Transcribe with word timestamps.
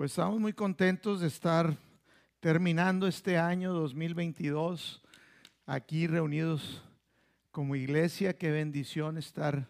Pues 0.00 0.12
estamos 0.12 0.40
muy 0.40 0.54
contentos 0.54 1.20
de 1.20 1.26
estar 1.26 1.76
terminando 2.40 3.06
este 3.06 3.36
año 3.36 3.74
2022 3.74 5.02
aquí 5.66 6.06
reunidos 6.06 6.82
como 7.50 7.76
iglesia. 7.76 8.38
Qué 8.38 8.50
bendición 8.50 9.18
estar 9.18 9.68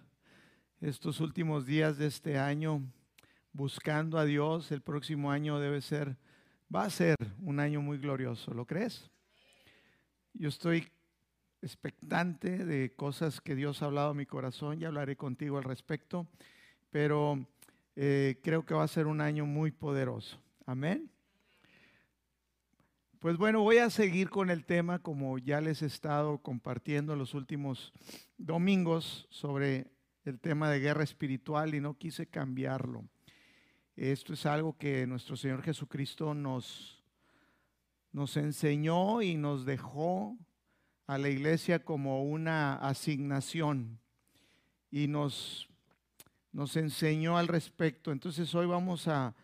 estos 0.80 1.18
últimos 1.18 1.66
días 1.66 1.98
de 1.98 2.06
este 2.06 2.38
año 2.38 2.80
buscando 3.52 4.18
a 4.18 4.24
Dios. 4.24 4.70
El 4.70 4.82
próximo 4.82 5.32
año 5.32 5.58
debe 5.58 5.80
ser, 5.80 6.16
va 6.72 6.84
a 6.84 6.90
ser 6.90 7.16
un 7.42 7.58
año 7.58 7.80
muy 7.80 7.98
glorioso. 7.98 8.54
¿Lo 8.54 8.66
crees? 8.66 9.10
Yo 10.34 10.48
estoy 10.48 10.92
expectante 11.60 12.64
de 12.64 12.94
cosas 12.94 13.40
que 13.40 13.56
Dios 13.56 13.82
ha 13.82 13.86
hablado 13.86 14.10
a 14.10 14.14
mi 14.14 14.26
corazón 14.26 14.80
y 14.80 14.84
hablaré 14.84 15.16
contigo 15.16 15.58
al 15.58 15.64
respecto, 15.64 16.28
pero 16.92 17.48
eh, 17.96 18.40
creo 18.42 18.64
que 18.64 18.74
va 18.74 18.84
a 18.84 18.88
ser 18.88 19.06
un 19.06 19.20
año 19.20 19.46
muy 19.46 19.70
poderoso. 19.70 20.40
Amén. 20.66 21.10
Pues 23.18 23.36
bueno, 23.36 23.60
voy 23.60 23.78
a 23.78 23.90
seguir 23.90 24.30
con 24.30 24.48
el 24.48 24.64
tema 24.64 24.98
como 24.98 25.36
ya 25.38 25.60
les 25.60 25.82
he 25.82 25.86
estado 25.86 26.38
compartiendo 26.38 27.16
los 27.16 27.34
últimos 27.34 27.92
domingos 28.38 29.26
sobre 29.30 29.88
el 30.24 30.40
tema 30.40 30.70
de 30.70 30.80
guerra 30.80 31.04
espiritual 31.04 31.74
y 31.74 31.80
no 31.80 31.98
quise 31.98 32.26
cambiarlo. 32.26 33.04
Esto 33.96 34.32
es 34.32 34.46
algo 34.46 34.78
que 34.78 35.06
nuestro 35.06 35.36
Señor 35.36 35.62
Jesucristo 35.62 36.32
nos, 36.32 37.04
nos 38.12 38.36
enseñó 38.36 39.20
y 39.20 39.36
nos 39.36 39.66
dejó 39.66 40.38
a 41.06 41.18
la 41.18 41.28
iglesia 41.28 41.84
como 41.84 42.24
una 42.24 42.76
asignación 42.76 43.98
y 44.90 45.08
nos, 45.08 45.68
nos 46.52 46.76
enseñó 46.76 47.38
al 47.38 47.48
respecto. 47.48 48.12
Entonces 48.12 48.54
hoy 48.54 48.66
vamos 48.66 49.08
a, 49.08 49.34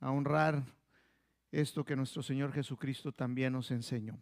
honrar 0.00 0.62
esto 1.50 1.84
que 1.84 1.96
nuestro 1.96 2.22
Señor 2.22 2.52
Jesucristo 2.52 3.12
también 3.12 3.54
nos 3.54 3.70
enseñó. 3.70 4.20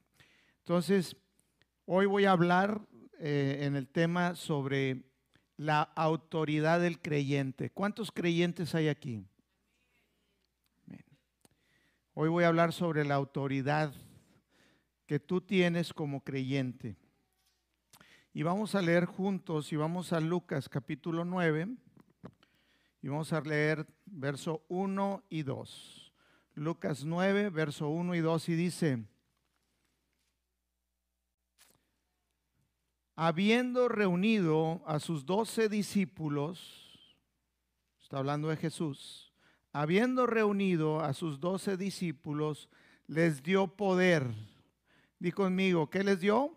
Entonces, 0.61 1.17
hoy 1.85 2.07
voy 2.07 2.25
a 2.25 2.31
hablar 2.31 2.81
eh, 3.19 3.59
en 3.63 3.77
el 3.77 3.89
tema 3.89 4.35
sobre 4.35 5.03
la 5.57 5.83
autoridad 5.83 6.81
del 6.81 7.01
creyente. 7.01 7.71
¿Cuántos 7.71 8.13
creyentes 8.13 8.75
hay 8.75 8.89
aquí? 8.89 9.27
Hoy 12.15 12.29
voy 12.29 12.45
a 12.45 12.49
hablar 12.49 12.73
sobre 12.73 13.05
la 13.05 13.17
autoridad 13.17 13.93
que 15.07 15.19
tú 15.19 15.41
tienes 15.41 15.93
como 15.93 16.23
creyente. 16.23 16.97
Y 18.33 18.45
vamos 18.45 18.75
a 18.75 18.81
leer 18.81 19.05
juntos 19.05 19.73
y 19.73 19.77
vamos 19.77 20.13
a 20.13 20.21
Lucas 20.21 20.69
capítulo 20.69 21.25
9 21.25 21.77
y 23.05 23.09
vamos 23.09 23.35
a 23.35 23.41
leer 23.43 23.87
verso 24.07 24.65
1 24.69 25.25
y 25.29 25.43
2. 25.43 26.15
Lucas 26.55 27.05
9, 27.05 27.51
verso 27.51 27.91
1 27.91 28.15
y 28.15 28.21
2 28.21 28.49
y 28.49 28.55
dice, 28.55 29.05
habiendo 33.15 33.89
reunido 33.89 34.83
a 34.87 35.01
sus 35.01 35.27
doce 35.27 35.69
discípulos, 35.69 36.99
está 38.03 38.17
hablando 38.17 38.49
de 38.49 38.57
Jesús, 38.57 39.35
habiendo 39.71 40.25
reunido 40.25 41.01
a 41.01 41.13
sus 41.13 41.41
doce 41.41 41.77
discípulos, 41.77 42.71
les 43.07 43.43
dio 43.43 43.67
poder 43.67 44.33
Di 45.19 45.31
conmigo, 45.31 45.91
¿qué 45.91 46.03
les 46.03 46.21
dio? 46.21 46.57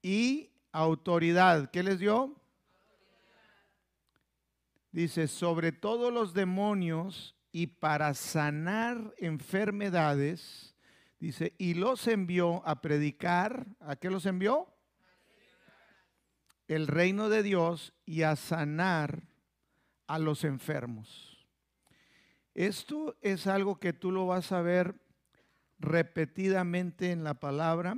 Y 0.00 0.50
autoridad. 0.72 1.70
¿Qué 1.70 1.82
les 1.82 1.98
dio? 1.98 2.41
Dice, 4.92 5.26
sobre 5.26 5.72
todos 5.72 6.12
los 6.12 6.34
demonios 6.34 7.34
y 7.50 7.66
para 7.66 8.12
sanar 8.12 9.14
enfermedades, 9.16 10.76
dice, 11.18 11.54
y 11.56 11.74
los 11.74 12.06
envió 12.06 12.66
a 12.66 12.82
predicar. 12.82 13.66
¿A 13.80 13.96
qué 13.96 14.10
los 14.10 14.26
envió? 14.26 14.68
El 16.68 16.86
reino 16.86 17.30
de 17.30 17.42
Dios 17.42 17.94
y 18.04 18.22
a 18.22 18.36
sanar 18.36 19.22
a 20.06 20.18
los 20.18 20.44
enfermos. 20.44 21.48
Esto 22.54 23.16
es 23.22 23.46
algo 23.46 23.80
que 23.80 23.94
tú 23.94 24.10
lo 24.10 24.26
vas 24.26 24.52
a 24.52 24.60
ver 24.60 24.94
repetidamente 25.78 27.10
en 27.10 27.24
la 27.24 27.34
palabra 27.34 27.96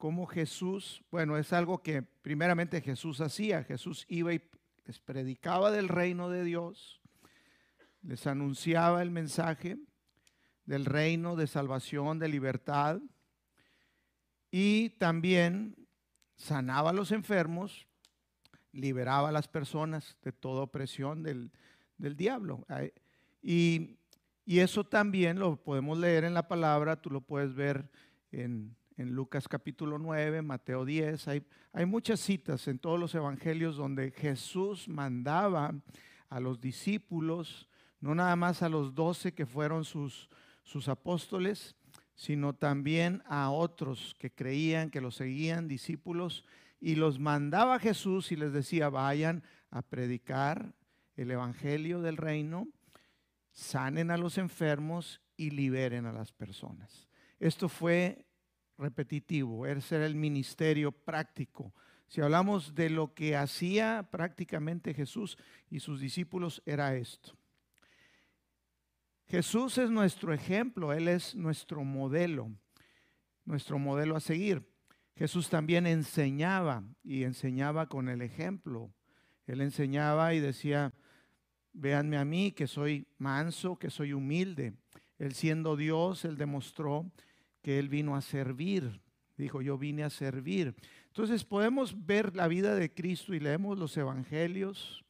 como 0.00 0.24
Jesús, 0.24 1.04
bueno, 1.10 1.36
es 1.36 1.52
algo 1.52 1.82
que 1.82 2.00
primeramente 2.00 2.80
Jesús 2.80 3.20
hacía. 3.20 3.64
Jesús 3.64 4.06
iba 4.08 4.32
y 4.32 4.38
les 4.90 4.98
predicaba 4.98 5.70
del 5.70 5.88
reino 5.88 6.30
de 6.30 6.42
Dios, 6.42 7.00
les 8.02 8.26
anunciaba 8.26 9.02
el 9.02 9.12
mensaje 9.12 9.78
del 10.64 10.84
reino 10.84 11.36
de 11.36 11.46
salvación, 11.46 12.18
de 12.18 12.26
libertad, 12.26 13.00
y 14.50 14.90
también 14.98 15.76
sanaba 16.34 16.90
a 16.90 16.92
los 16.92 17.12
enfermos, 17.12 17.86
liberaba 18.72 19.28
a 19.28 19.32
las 19.32 19.46
personas 19.46 20.16
de 20.24 20.32
toda 20.32 20.62
opresión 20.62 21.22
del, 21.22 21.52
del 21.96 22.16
diablo. 22.16 22.66
Y 23.40 23.96
y 24.44 24.58
eso 24.58 24.82
también 24.82 25.38
lo 25.38 25.62
podemos 25.62 25.96
leer 25.96 26.24
en 26.24 26.34
la 26.34 26.48
palabra, 26.48 27.00
tú 27.00 27.10
lo 27.10 27.20
puedes 27.20 27.54
ver 27.54 27.88
en, 28.32 28.74
Lucas 29.08 29.48
capítulo 29.48 29.98
9, 29.98 30.42
Mateo 30.42 30.84
10. 30.84 31.26
Hay, 31.28 31.42
hay 31.72 31.86
muchas 31.86 32.20
citas 32.20 32.68
en 32.68 32.78
todos 32.78 33.00
los 33.00 33.14
evangelios 33.14 33.76
donde 33.76 34.10
Jesús 34.10 34.86
mandaba 34.88 35.74
a 36.28 36.40
los 36.40 36.60
discípulos, 36.60 37.68
no 38.00 38.14
nada 38.14 38.36
más 38.36 38.62
a 38.62 38.68
los 38.68 38.94
doce 38.94 39.32
que 39.32 39.46
fueron 39.46 39.84
sus, 39.84 40.28
sus 40.62 40.88
apóstoles, 40.88 41.74
sino 42.14 42.54
también 42.54 43.22
a 43.24 43.50
otros 43.50 44.14
que 44.18 44.30
creían, 44.30 44.90
que 44.90 45.00
los 45.00 45.16
seguían, 45.16 45.66
discípulos, 45.66 46.44
y 46.78 46.96
los 46.96 47.18
mandaba 47.18 47.78
Jesús 47.78 48.30
y 48.30 48.36
les 48.36 48.52
decía, 48.52 48.90
vayan 48.90 49.42
a 49.70 49.82
predicar 49.82 50.74
el 51.16 51.30
Evangelio 51.30 52.02
del 52.02 52.18
reino 52.18 52.68
sanen 53.52 54.10
a 54.10 54.16
los 54.16 54.38
enfermos 54.38 55.20
y 55.36 55.50
liberen 55.50 56.06
a 56.06 56.12
las 56.12 56.32
personas. 56.32 57.08
Esto 57.38 57.68
fue 57.68 58.26
repetitivo, 58.80 59.66
ese 59.66 59.96
era 59.96 60.06
el 60.06 60.14
ministerio 60.14 60.90
práctico. 60.90 61.72
Si 62.08 62.20
hablamos 62.20 62.74
de 62.74 62.90
lo 62.90 63.14
que 63.14 63.36
hacía 63.36 64.08
prácticamente 64.10 64.94
Jesús 64.94 65.38
y 65.70 65.78
sus 65.78 66.00
discípulos, 66.00 66.62
era 66.66 66.96
esto. 66.96 67.36
Jesús 69.28 69.78
es 69.78 69.90
nuestro 69.90 70.32
ejemplo, 70.32 70.92
Él 70.92 71.06
es 71.06 71.36
nuestro 71.36 71.84
modelo, 71.84 72.50
nuestro 73.44 73.78
modelo 73.78 74.16
a 74.16 74.20
seguir. 74.20 74.68
Jesús 75.14 75.48
también 75.48 75.86
enseñaba 75.86 76.82
y 77.04 77.22
enseñaba 77.22 77.88
con 77.88 78.08
el 78.08 78.22
ejemplo. 78.22 78.92
Él 79.46 79.60
enseñaba 79.60 80.34
y 80.34 80.40
decía, 80.40 80.92
Véanme 81.72 82.18
a 82.18 82.24
mí, 82.24 82.52
que 82.52 82.66
soy 82.66 83.06
manso, 83.18 83.78
que 83.78 83.90
soy 83.90 84.12
humilde. 84.12 84.74
Él 85.18 85.34
siendo 85.34 85.76
Dios, 85.76 86.24
Él 86.24 86.36
demostró 86.36 87.12
que 87.62 87.78
Él 87.78 87.88
vino 87.88 88.16
a 88.16 88.20
servir. 88.20 89.00
Dijo, 89.36 89.62
yo 89.62 89.78
vine 89.78 90.04
a 90.04 90.10
servir. 90.10 90.74
Entonces 91.06 91.44
podemos 91.44 92.06
ver 92.06 92.36
la 92.36 92.48
vida 92.48 92.74
de 92.74 92.92
Cristo 92.92 93.34
y 93.34 93.40
leemos 93.40 93.78
los 93.78 93.96
evangelios, 93.96 95.04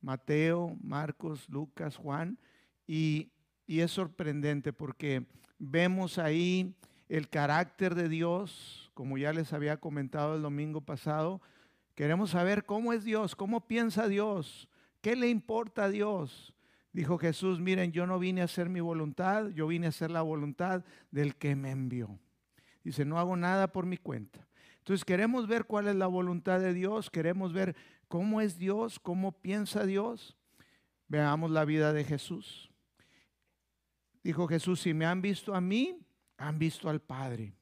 Mateo, 0.00 0.76
Marcos, 0.82 1.48
Lucas, 1.48 1.96
Juan, 1.96 2.38
y, 2.86 3.30
y 3.66 3.80
es 3.80 3.92
sorprendente 3.92 4.72
porque 4.72 5.24
vemos 5.58 6.18
ahí 6.18 6.74
el 7.08 7.28
carácter 7.28 7.94
de 7.94 8.08
Dios, 8.08 8.90
como 8.94 9.18
ya 9.18 9.32
les 9.32 9.52
había 9.52 9.76
comentado 9.76 10.34
el 10.36 10.42
domingo 10.42 10.80
pasado. 10.80 11.40
Queremos 11.94 12.30
saber 12.30 12.64
cómo 12.64 12.92
es 12.92 13.04
Dios, 13.04 13.36
cómo 13.36 13.66
piensa 13.66 14.08
Dios, 14.08 14.68
¿Qué 15.00 15.16
le 15.16 15.28
importa 15.28 15.84
a 15.84 15.90
Dios? 15.90 16.52
Dijo 16.92 17.18
Jesús, 17.18 17.60
miren, 17.60 17.92
yo 17.92 18.06
no 18.06 18.18
vine 18.18 18.40
a 18.40 18.44
hacer 18.44 18.68
mi 18.68 18.80
voluntad, 18.80 19.48
yo 19.50 19.66
vine 19.66 19.86
a 19.86 19.90
hacer 19.90 20.10
la 20.10 20.22
voluntad 20.22 20.84
del 21.10 21.36
que 21.36 21.54
me 21.54 21.70
envió. 21.70 22.18
Dice, 22.82 23.04
no 23.04 23.18
hago 23.18 23.36
nada 23.36 23.72
por 23.72 23.86
mi 23.86 23.96
cuenta. 23.96 24.46
Entonces 24.78 25.04
queremos 25.04 25.46
ver 25.46 25.66
cuál 25.66 25.88
es 25.88 25.96
la 25.96 26.06
voluntad 26.06 26.58
de 26.58 26.72
Dios, 26.72 27.10
queremos 27.10 27.52
ver 27.52 27.76
cómo 28.08 28.40
es 28.40 28.58
Dios, 28.58 28.98
cómo 28.98 29.32
piensa 29.32 29.86
Dios. 29.86 30.36
Veamos 31.06 31.50
la 31.50 31.64
vida 31.64 31.92
de 31.92 32.04
Jesús. 32.04 32.70
Dijo 34.22 34.48
Jesús, 34.48 34.80
si 34.80 34.94
me 34.94 35.06
han 35.06 35.22
visto 35.22 35.54
a 35.54 35.60
mí, 35.60 35.98
han 36.36 36.58
visto 36.58 36.88
al 36.88 37.00
Padre. 37.00 37.52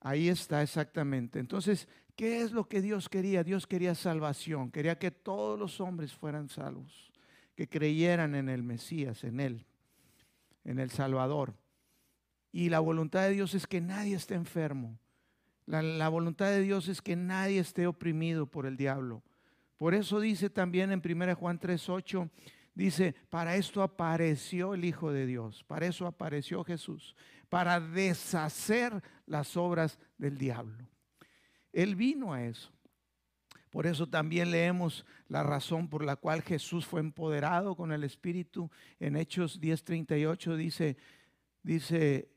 Ahí 0.00 0.28
está 0.28 0.62
exactamente. 0.62 1.38
Entonces, 1.38 1.88
¿Qué 2.18 2.42
es 2.42 2.50
lo 2.50 2.66
que 2.66 2.82
Dios 2.82 3.08
quería? 3.08 3.44
Dios 3.44 3.68
quería 3.68 3.94
salvación, 3.94 4.72
quería 4.72 4.98
que 4.98 5.12
todos 5.12 5.56
los 5.56 5.80
hombres 5.80 6.12
fueran 6.12 6.48
salvos, 6.48 7.12
que 7.58 7.68
creyeran 7.68 8.36
en 8.36 8.48
el 8.48 8.62
Mesías, 8.62 9.24
en 9.24 9.40
Él, 9.40 9.66
en 10.62 10.78
el 10.78 10.90
Salvador. 10.90 11.56
Y 12.52 12.68
la 12.68 12.78
voluntad 12.78 13.22
de 13.22 13.30
Dios 13.30 13.52
es 13.54 13.66
que 13.66 13.80
nadie 13.80 14.14
esté 14.14 14.36
enfermo. 14.36 14.96
La, 15.66 16.08
voluntad 16.08 16.50
de 16.50 16.60
Dios 16.60 16.86
es 16.86 17.02
que 17.02 17.16
nadie 17.16 17.58
esté 17.58 17.88
oprimido 17.88 18.46
por 18.46 18.64
el 18.64 18.76
diablo. 18.76 19.24
Por 19.76 19.96
eso 19.96 20.20
dice 20.20 20.50
también 20.50 20.92
en 20.92 21.02
1 21.04 21.34
Juan 21.34 21.58
3:8, 21.58 22.30
Dice, 22.76 23.16
para 23.28 23.56
esto 23.56 23.82
apareció 23.82 24.74
el 24.74 24.84
Hijo 24.84 25.10
de 25.10 25.26
Dios, 25.26 25.64
para 25.64 25.86
eso 25.86 26.06
apareció 26.06 26.62
Jesús, 26.62 27.16
para 27.48 27.80
deshacer 27.80 29.02
las 29.26 29.56
obras 29.56 29.98
del 30.16 30.38
diablo. 30.38 30.86
Él 31.72 31.96
vino 31.96 32.32
a 32.32 32.44
eso. 32.44 32.70
Por 33.70 33.86
eso 33.86 34.08
también 34.08 34.50
leemos 34.50 35.04
la 35.28 35.42
razón 35.42 35.88
por 35.88 36.04
la 36.04 36.16
cual 36.16 36.42
Jesús 36.42 36.86
fue 36.86 37.00
empoderado 37.00 37.76
con 37.76 37.92
el 37.92 38.04
Espíritu. 38.04 38.70
En 38.98 39.16
Hechos 39.16 39.60
10:38 39.60 40.56
dice, 40.56 40.96
dice, 41.62 42.28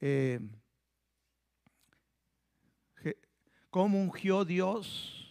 eh, 0.00 0.40
cómo 3.70 4.00
ungió 4.00 4.44
Dios 4.44 5.26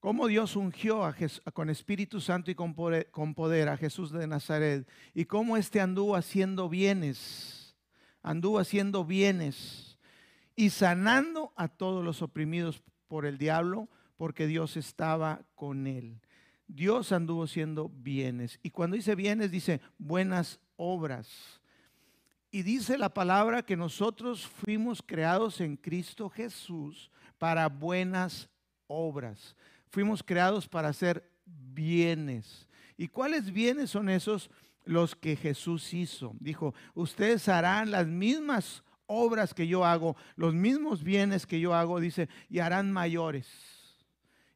cómo 0.00 0.26
Dios 0.26 0.56
ungió 0.56 1.14
con 1.52 1.70
Espíritu 1.70 2.20
Santo 2.20 2.50
y 2.50 2.54
con 2.54 2.74
poder, 2.74 3.10
con 3.10 3.34
poder, 3.34 3.68
a 3.68 3.76
Jesús 3.76 4.10
de 4.10 4.26
Nazaret 4.26 4.88
y 5.14 5.26
cómo 5.26 5.56
éste 5.56 5.80
anduvo 5.80 6.16
haciendo 6.16 6.68
bienes, 6.68 7.76
anduvo 8.22 8.58
haciendo 8.58 9.04
bienes 9.04 9.98
y 10.56 10.70
sanando 10.70 11.52
a 11.54 11.68
todos 11.68 12.04
los 12.04 12.22
oprimidos 12.22 12.82
por 13.10 13.26
el 13.26 13.38
diablo, 13.38 13.88
porque 14.16 14.46
Dios 14.46 14.76
estaba 14.76 15.42
con 15.56 15.88
él. 15.88 16.20
Dios 16.68 17.10
anduvo 17.10 17.42
haciendo 17.42 17.90
bienes. 17.92 18.60
Y 18.62 18.70
cuando 18.70 18.94
dice 18.94 19.16
bienes, 19.16 19.50
dice 19.50 19.80
buenas 19.98 20.60
obras. 20.76 21.28
Y 22.52 22.62
dice 22.62 22.96
la 22.96 23.12
palabra 23.12 23.64
que 23.64 23.76
nosotros 23.76 24.46
fuimos 24.46 25.02
creados 25.02 25.60
en 25.60 25.76
Cristo 25.76 26.30
Jesús 26.30 27.10
para 27.36 27.68
buenas 27.68 28.48
obras. 28.86 29.56
Fuimos 29.88 30.22
creados 30.22 30.68
para 30.68 30.90
hacer 30.90 31.28
bienes. 31.44 32.68
¿Y 32.96 33.08
cuáles 33.08 33.52
bienes 33.52 33.90
son 33.90 34.08
esos? 34.08 34.50
Los 34.84 35.16
que 35.16 35.34
Jesús 35.34 35.92
hizo. 35.94 36.36
Dijo, 36.38 36.74
ustedes 36.94 37.48
harán 37.48 37.90
las 37.90 38.06
mismas 38.06 38.84
obras 39.12 39.52
que 39.52 39.66
yo 39.66 39.84
hago, 39.84 40.16
los 40.36 40.54
mismos 40.54 41.02
bienes 41.02 41.44
que 41.44 41.58
yo 41.58 41.74
hago, 41.74 41.98
dice, 41.98 42.28
y 42.48 42.60
harán 42.60 42.92
mayores. 42.92 43.48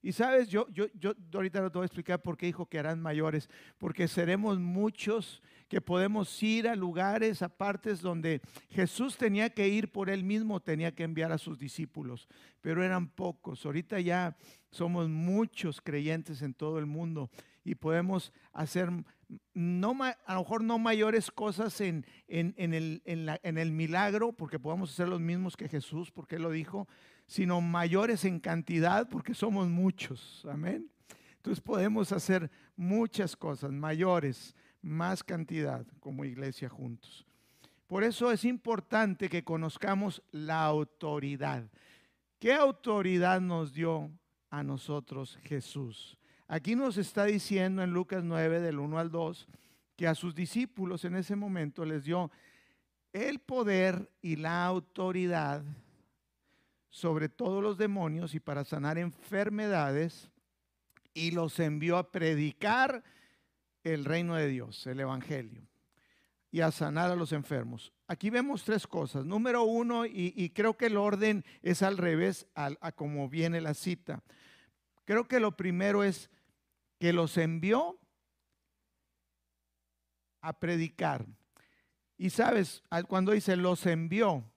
Y 0.00 0.12
sabes, 0.12 0.48
yo, 0.48 0.68
yo, 0.68 0.86
yo 0.94 1.14
ahorita 1.32 1.60
no 1.60 1.72
te 1.72 1.78
voy 1.78 1.84
a 1.84 1.86
explicar 1.86 2.22
por 2.22 2.36
qué 2.36 2.46
dijo 2.46 2.66
que 2.66 2.78
harán 2.78 3.00
mayores, 3.00 3.48
porque 3.78 4.06
seremos 4.06 4.60
muchos 4.60 5.42
que 5.68 5.80
podemos 5.80 6.42
ir 6.42 6.68
a 6.68 6.76
lugares, 6.76 7.42
a 7.42 7.48
partes 7.48 8.00
donde 8.00 8.42
Jesús 8.70 9.16
tenía 9.16 9.50
que 9.50 9.66
ir 9.66 9.90
por 9.90 10.10
él 10.10 10.22
mismo, 10.22 10.60
tenía 10.60 10.94
que 10.94 11.04
enviar 11.04 11.32
a 11.32 11.38
sus 11.38 11.58
discípulos, 11.58 12.28
pero 12.60 12.84
eran 12.84 13.08
pocos. 13.08 13.64
Ahorita 13.64 13.98
ya 13.98 14.36
somos 14.70 15.08
muchos 15.08 15.80
creyentes 15.80 16.42
en 16.42 16.54
todo 16.54 16.78
el 16.78 16.86
mundo 16.86 17.30
y 17.64 17.74
podemos 17.74 18.32
hacer, 18.52 18.90
no, 19.52 19.96
a 20.02 20.34
lo 20.34 20.40
mejor 20.40 20.62
no 20.64 20.78
mayores 20.78 21.31
cosas 21.31 21.81
en, 21.81 22.06
en, 22.28 22.75
el, 22.75 23.02
en, 23.04 23.58
el 23.58 23.72
milagro, 23.72 24.32
porque 24.32 24.58
podemos 24.58 24.90
hacer 24.90 25.08
los 25.08 25.20
mismos 25.20 25.56
que 25.56 25.69
Jesús, 25.69 26.10
porque 26.10 26.36
Él 26.36 26.42
lo 26.42 26.50
dijo, 26.50 26.88
sino 27.26 27.60
mayores 27.60 28.25
en 28.25 28.40
cantidad, 28.40 29.08
porque 29.08 29.34
somos 29.34 29.69
muchos. 29.69 30.46
Amén. 30.50 30.90
Entonces 31.36 31.60
podemos 31.60 32.12
hacer 32.12 32.50
muchas 32.76 33.36
cosas, 33.36 33.70
mayores, 33.70 34.54
más 34.81 35.22
cantidad 35.22 35.87
como 36.00 36.25
iglesia 36.25 36.69
juntos. 36.69 37.26
Por 37.87 38.02
eso 38.02 38.32
es 38.32 38.44
importante 38.44 39.28
que 39.28 39.44
conozcamos 39.44 40.22
la 40.32 40.64
autoridad. 40.64 41.70
¿Qué 42.38 42.52
autoridad 42.52 43.40
nos 43.40 43.72
dio 43.72 44.10
a 44.50 44.62
nosotros 44.62 45.38
Jesús? 45.42 46.19
Aquí 46.54 46.76
nos 46.76 46.98
está 46.98 47.24
diciendo 47.24 47.82
en 47.82 47.90
Lucas 47.90 48.22
9 48.22 48.60
del 48.60 48.78
1 48.78 49.00
al 49.00 49.10
2 49.10 49.48
que 49.96 50.06
a 50.06 50.14
sus 50.14 50.36
discípulos 50.36 51.04
en 51.04 51.16
ese 51.16 51.34
momento 51.34 51.84
les 51.84 52.04
dio 52.04 52.30
el 53.12 53.40
poder 53.40 54.08
y 54.22 54.36
la 54.36 54.64
autoridad 54.64 55.64
sobre 56.90 57.28
todos 57.28 57.60
los 57.60 57.76
demonios 57.76 58.36
y 58.36 58.38
para 58.38 58.62
sanar 58.62 58.98
enfermedades 58.98 60.30
y 61.12 61.32
los 61.32 61.58
envió 61.58 61.96
a 61.96 62.12
predicar 62.12 63.02
el 63.82 64.04
reino 64.04 64.36
de 64.36 64.46
Dios, 64.46 64.86
el 64.86 65.00
Evangelio, 65.00 65.66
y 66.52 66.60
a 66.60 66.70
sanar 66.70 67.10
a 67.10 67.16
los 67.16 67.32
enfermos. 67.32 67.92
Aquí 68.06 68.30
vemos 68.30 68.62
tres 68.62 68.86
cosas. 68.86 69.24
Número 69.24 69.64
uno, 69.64 70.06
y, 70.06 70.52
creo 70.54 70.76
que 70.76 70.86
el 70.86 70.98
orden 70.98 71.44
es 71.62 71.82
al 71.82 71.98
revés 71.98 72.46
a, 72.54 72.70
a 72.80 72.92
como 72.92 73.28
viene 73.28 73.60
la 73.60 73.74
cita. 73.74 74.22
Creo 75.04 75.26
que 75.26 75.40
lo 75.40 75.56
primero 75.56 76.04
es 76.04 76.30
que 77.04 77.12
los 77.12 77.36
envió 77.36 78.00
a 80.40 80.58
predicar. 80.58 81.26
Y 82.16 82.30
sabes, 82.30 82.82
cuando 83.08 83.32
dice 83.32 83.56
los 83.56 83.84
envió, 83.84 84.50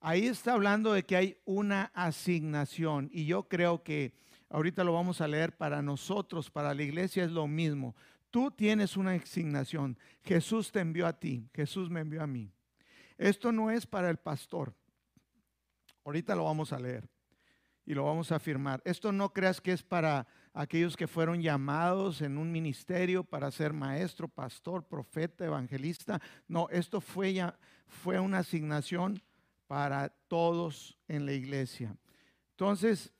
ahí 0.00 0.26
está 0.26 0.54
hablando 0.54 0.94
de 0.94 1.02
que 1.02 1.16
hay 1.16 1.36
una 1.44 1.92
asignación. 1.92 3.10
Y 3.12 3.26
yo 3.26 3.46
creo 3.46 3.82
que 3.82 4.14
ahorita 4.48 4.84
lo 4.84 4.94
vamos 4.94 5.20
a 5.20 5.28
leer 5.28 5.54
para 5.54 5.82
nosotros, 5.82 6.50
para 6.50 6.72
la 6.72 6.82
iglesia 6.82 7.24
es 7.24 7.30
lo 7.30 7.46
mismo. 7.46 7.94
Tú 8.30 8.50
tienes 8.50 8.96
una 8.96 9.12
asignación. 9.12 9.98
Jesús 10.24 10.72
te 10.72 10.80
envió 10.80 11.06
a 11.06 11.12
ti, 11.12 11.46
Jesús 11.52 11.90
me 11.90 12.00
envió 12.00 12.22
a 12.22 12.26
mí. 12.26 12.50
Esto 13.18 13.52
no 13.52 13.70
es 13.70 13.84
para 13.84 14.08
el 14.08 14.16
pastor. 14.16 14.74
Ahorita 16.06 16.34
lo 16.34 16.44
vamos 16.44 16.72
a 16.72 16.78
leer 16.78 17.06
y 17.84 17.92
lo 17.92 18.04
vamos 18.04 18.32
a 18.32 18.36
afirmar. 18.36 18.80
Esto 18.86 19.12
no 19.12 19.34
creas 19.34 19.60
que 19.60 19.72
es 19.72 19.82
para 19.82 20.26
aquellos 20.52 20.96
que 20.96 21.06
fueron 21.06 21.40
llamados 21.40 22.20
en 22.20 22.38
un 22.38 22.52
ministerio 22.52 23.24
para 23.24 23.50
ser 23.50 23.72
maestro, 23.72 24.28
pastor, 24.28 24.86
profeta, 24.86 25.44
evangelista. 25.44 26.20
No, 26.46 26.68
esto 26.70 27.00
fue, 27.00 27.32
ya, 27.34 27.58
fue 27.86 28.20
una 28.20 28.38
asignación 28.38 29.22
para 29.66 30.08
todos 30.28 30.98
en 31.08 31.24
la 31.24 31.32
iglesia. 31.32 31.96
Entonces, 32.50 33.12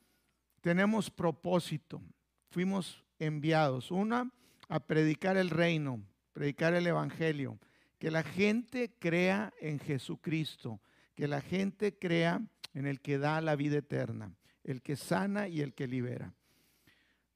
tenemos 0.61 1.11
propósito. 1.11 2.03
Fuimos 2.51 3.03
enviados. 3.19 3.91
Una, 3.91 4.31
a 4.69 4.81
predicar 4.81 5.37
el 5.37 5.51
reino, 5.51 6.03
predicar 6.33 6.75
el 6.75 6.87
evangelio, 6.87 7.59
que 7.99 8.11
la 8.11 8.23
gente 8.23 8.95
crea 8.99 9.53
en 9.61 9.79
Jesucristo, 9.79 10.81
que 11.15 11.29
la 11.29 11.41
gente 11.41 11.99
crea 11.99 12.43
en 12.75 12.87
el 12.87 13.01
que 13.01 13.19
da 13.19 13.41
la 13.41 13.55
vida 13.55 13.79
eterna, 13.79 14.35
el 14.65 14.83
que 14.83 14.97
sana 14.97 15.49
y 15.49 15.61
el 15.61 15.75
que 15.75 15.87
libera. 15.87 16.35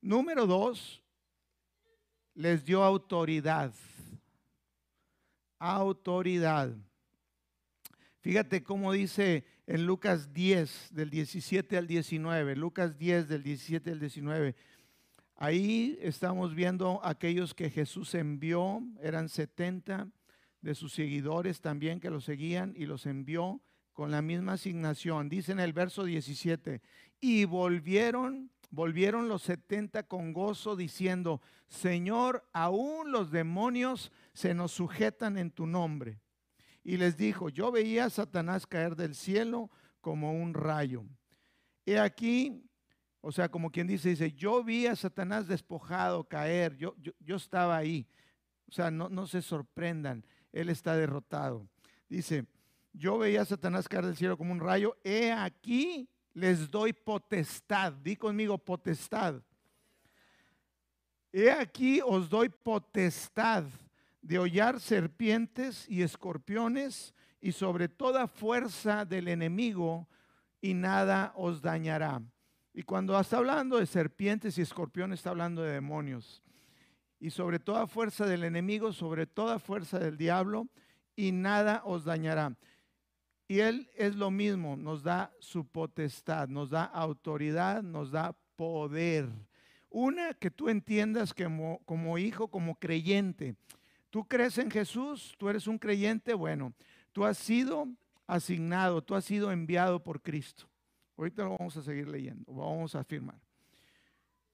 Número 0.07 0.47
dos, 0.47 1.03
les 2.33 2.65
dio 2.65 2.85
autoridad. 2.85 3.75
Autoridad. 5.59 6.73
Fíjate 8.21 8.63
cómo 8.63 8.93
dice 8.93 9.45
en 9.67 9.85
Lucas 9.85 10.33
10, 10.33 10.91
del 10.95 11.11
17 11.11 11.77
al 11.77 11.89
19, 11.89 12.55
Lucas 12.55 12.97
10, 12.97 13.27
del 13.27 13.43
17 13.43 13.91
al 13.91 13.99
19. 13.99 14.55
Ahí 15.35 15.99
estamos 16.01 16.55
viendo 16.55 17.01
aquellos 17.03 17.53
que 17.53 17.69
Jesús 17.69 18.15
envió, 18.15 18.81
eran 19.03 19.29
70 19.29 20.09
de 20.61 20.75
sus 20.77 20.93
seguidores 20.93 21.61
también 21.61 21.99
que 21.99 22.11
los 22.11 22.23
seguían 22.23 22.75
y 22.77 22.87
los 22.87 23.07
envió 23.07 23.61
con 23.93 24.13
la 24.13 24.23
misma 24.23 24.53
asignación. 24.53 25.29
Dice 25.29 25.51
en 25.51 25.59
el 25.59 25.73
verso 25.73 26.05
17, 26.05 26.81
y 27.21 27.45
volvieron, 27.45 28.53
volvieron 28.71 29.29
los 29.29 29.43
70 29.43 30.05
con 30.05 30.33
gozo 30.33 30.77
diciendo, 30.77 31.41
Señor, 31.69 32.49
aún 32.53 33.13
los 33.13 33.31
demonios 33.31 34.13
se 34.33 34.55
nos 34.55 34.73
sujetan 34.73 35.39
en 35.39 35.51
tu 35.51 35.67
nombre. 35.67 36.21
Y 36.85 36.97
les 36.97 37.17
dijo, 37.17 37.49
yo 37.49 37.73
veía 37.73 38.05
a 38.05 38.11
Satanás 38.11 38.67
caer 38.67 38.95
del 38.95 39.15
cielo 39.15 39.71
como 40.01 40.33
un 40.33 40.55
rayo. 40.55 41.05
He 41.85 41.99
aquí, 41.99 42.63
o 43.21 43.33
sea, 43.33 43.49
como 43.49 43.71
quien 43.71 43.87
dice, 43.87 44.11
dice, 44.11 44.33
yo 44.33 44.63
vi 44.63 44.87
a 44.87 44.95
Satanás 44.95 45.49
despojado, 45.49 46.25
caer, 46.25 46.77
yo, 46.77 46.95
yo, 47.19 47.37
estaba 47.37 47.77
ahí. 47.77 48.07
O 48.69 48.73
sea, 48.73 48.91
no, 48.91 49.09
no 49.09 49.27
se 49.27 49.43
sorprendan, 49.43 50.25
él 50.53 50.69
está 50.69 50.97
derrotado. 50.97 51.69
Dice, 52.09 52.47
yo 52.93 53.19
veía 53.19 53.43
a 53.43 53.47
Satanás 53.47 53.89
caer 53.89 54.07
del 54.07 54.17
cielo 54.17 54.37
como 54.37 54.53
un 54.53 54.61
rayo, 54.61 54.97
he 55.03 55.33
aquí 55.33 56.09
les 56.37 56.71
doy 56.71 56.93
potestad. 56.93 57.95
Di 57.95 58.15
conmigo 58.15 58.59
potestad. 58.59 59.41
He 61.33 61.51
aquí 61.51 62.01
os 62.05 62.29
doy 62.29 62.51
potestad 62.51 63.65
de 64.21 64.39
hollar 64.39 64.79
serpientes 64.79 65.89
y 65.89 66.03
escorpiones 66.03 67.15
y 67.41 67.53
sobre 67.53 67.89
toda 67.89 68.29
fuerza 68.29 69.07
del 69.07 69.29
enemigo 69.29 70.07
y 70.61 70.75
nada 70.75 71.33
os 71.37 71.63
dañará. 71.63 72.21
Y 72.75 72.83
cuando 72.83 73.19
está 73.19 73.39
hablando 73.39 73.79
de 73.79 73.87
serpientes 73.87 74.59
y 74.59 74.63
escorpiones, 74.63 75.21
está 75.21 75.31
hablando 75.31 75.63
de 75.63 75.73
demonios. 75.73 76.43
Y 77.19 77.31
sobre 77.31 77.59
toda 77.59 77.87
fuerza 77.87 78.27
del 78.27 78.45
enemigo, 78.45 78.93
sobre 78.93 79.27
toda 79.27 79.59
fuerza 79.59 79.99
del 79.99 80.19
diablo, 80.19 80.69
y 81.15 81.33
nada 81.33 81.81
os 81.87 82.05
dañará. 82.05 82.55
Y 83.49 83.61
Él 83.61 83.89
es 83.95 84.17
lo 84.17 84.31
mismo, 84.31 84.77
nos 84.77 85.03
da 85.03 85.33
su 85.39 85.65
potestad, 85.65 86.49
nos 86.49 86.71
da 86.71 86.85
autoridad, 86.85 87.83
nos 87.83 88.11
da 88.11 88.35
poder. 88.57 89.29
Una, 89.89 90.35
que 90.35 90.51
tú 90.51 90.69
entiendas 90.69 91.33
que 91.33 91.45
como, 91.85 92.19
hijo, 92.19 92.49
como 92.49 92.75
creyente, 92.75 93.55
tú 94.11 94.27
crees 94.27 94.59
en 94.59 94.71
Jesús, 94.71 95.35
tú 95.39 95.49
eres 95.49 95.67
un 95.69 95.79
creyente, 95.79 96.35
bueno, 96.35 96.75
tú 97.13 97.25
has 97.25 97.39
sido 97.39 97.89
asignado, 98.27 99.03
tú 99.03 99.15
has 99.15 99.25
sido 99.25 99.53
enviado 99.53 100.03
por 100.03 100.21
Cristo. 100.21 100.69
Ahorita 101.17 101.45
lo 101.45 101.57
vamos 101.57 101.77
a 101.77 101.83
seguir 101.83 102.09
leyendo, 102.09 102.53
vamos 102.53 102.95
a 102.95 103.01
afirmar. 103.01 103.41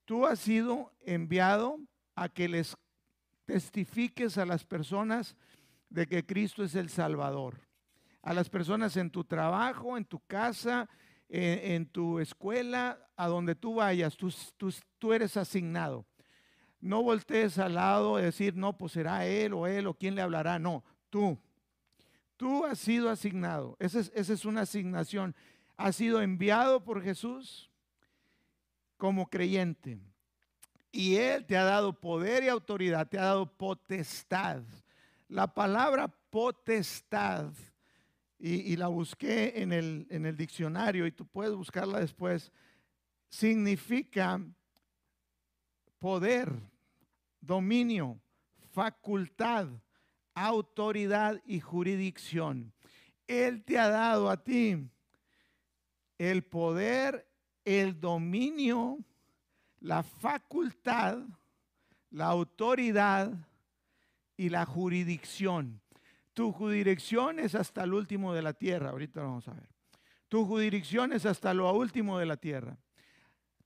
Tú 0.05 0.27
has 0.27 0.39
sido 0.39 0.93
enviado 1.01 1.81
a 2.15 2.29
que 2.29 2.47
les 2.47 2.77
testifiques 3.47 4.37
a 4.37 4.45
las 4.45 4.65
personas 4.65 5.35
de 5.89 6.07
que 6.07 6.25
Cristo 6.25 6.63
es 6.63 6.75
el 6.75 6.91
Salvador. 6.91 7.72
A 8.23 8.33
las 8.33 8.49
personas 8.49 8.97
en 8.97 9.11
tu 9.11 9.25
trabajo, 9.25 9.97
en 9.97 10.05
tu 10.05 10.21
casa, 10.27 10.89
en, 11.29 11.87
tu 11.87 12.21
escuela, 12.21 12.99
a 13.17 13.27
donde 13.27 13.55
tú 13.55 13.77
vayas, 13.77 14.17
tú, 14.17 15.13
eres 15.13 15.37
asignado. 15.37 16.07
No 16.81 17.03
voltees 17.03 17.59
al 17.59 17.75
lado 17.75 18.19
y 18.19 18.23
decir, 18.23 18.57
no, 18.57 18.77
pues 18.77 18.93
será 18.93 19.27
él 19.27 19.53
o 19.53 19.67
él 19.67 19.87
o 19.87 19.95
quién 19.95 20.15
le 20.15 20.23
hablará. 20.23 20.59
No, 20.59 20.85
tú. 21.11 21.39
Tú 22.37 22.65
has 22.65 22.79
sido 22.79 23.09
asignado. 23.09 23.77
Esa 23.79 24.01
es, 24.01 24.13
esa 24.15 24.33
es 24.33 24.45
una 24.45 24.63
asignación. 24.63 25.35
Has 25.77 25.97
sido 25.97 26.21
enviado 26.23 26.85
por 26.85 27.03
Jesús 27.03 27.71
como 28.97 29.29
creyente. 29.29 29.99
Y 30.93 31.17
Él 31.17 31.47
te 31.47 31.57
ha 31.57 31.65
dado 31.65 31.99
poder 31.99 32.45
y 32.45 32.49
autoridad, 32.49 33.09
te 33.09 33.19
ha 33.19 33.25
dado 33.25 33.47
potestad. 33.47 34.63
La 35.27 35.53
palabra 35.53 36.07
potestad, 36.31 37.53
y, 38.45 38.75
la 38.75 38.89
busqué 38.89 39.63
en 39.63 39.73
el, 39.73 40.05
en 40.11 40.27
el 40.27 40.37
diccionario 40.37 41.07
y 41.07 41.13
tú 41.13 41.25
puedes 41.25 41.55
buscarla 41.55 42.01
después, 42.01 42.51
significa 43.29 44.41
poder, 46.01 46.53
dominio, 47.41 48.21
facultad, 48.73 49.69
autoridad 50.35 51.41
y 51.47 51.61
jurisdicción. 51.61 52.73
Él 53.29 53.63
te 53.63 53.79
ha 53.79 53.89
dado 53.89 54.29
a 54.29 54.43
ti 54.43 54.91
el 56.19 56.43
poder, 56.43 57.31
el 57.65 58.01
dominio, 58.01 58.99
la 59.79 60.03
facultad, 60.03 61.19
la 62.11 62.27
autoridad 62.27 63.33
y 64.37 64.49
la 64.49 64.67
jurisdicción. 64.67 65.82
Tu 66.33 66.51
jurisdicción 66.53 67.39
es 67.39 67.55
hasta 67.55 67.85
el 67.85 67.95
último 67.95 68.33
de 68.33 68.43
la 68.43 68.53
tierra, 68.53 68.91
ahorita 68.91 69.21
lo 69.21 69.29
vamos 69.29 69.49
a 69.49 69.55
ver. 69.55 69.69
Tu 70.29 70.45
jurisdicción 70.47 71.13
es 71.13 71.27
hasta 71.27 71.53
lo 71.53 71.71
último 71.73 72.19
de 72.19 72.27
la 72.27 72.37
tierra. 72.37 72.79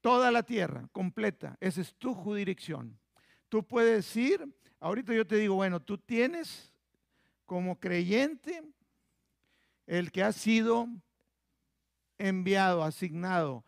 Toda 0.00 0.30
la 0.30 0.42
tierra 0.42 0.88
completa, 0.92 1.56
esa 1.60 1.80
es 1.80 1.94
tu 1.94 2.14
jurisdicción. 2.14 2.98
Tú 3.48 3.66
puedes 3.66 4.16
ir, 4.16 4.46
ahorita 4.80 5.14
yo 5.14 5.26
te 5.26 5.36
digo, 5.36 5.54
bueno, 5.54 5.80
tú 5.80 5.98
tienes 5.98 6.72
como 7.44 7.78
creyente 7.78 8.62
el 9.86 10.10
que 10.10 10.22
ha 10.22 10.32
sido 10.32 10.88
enviado, 12.18 12.82
asignado 12.82 13.64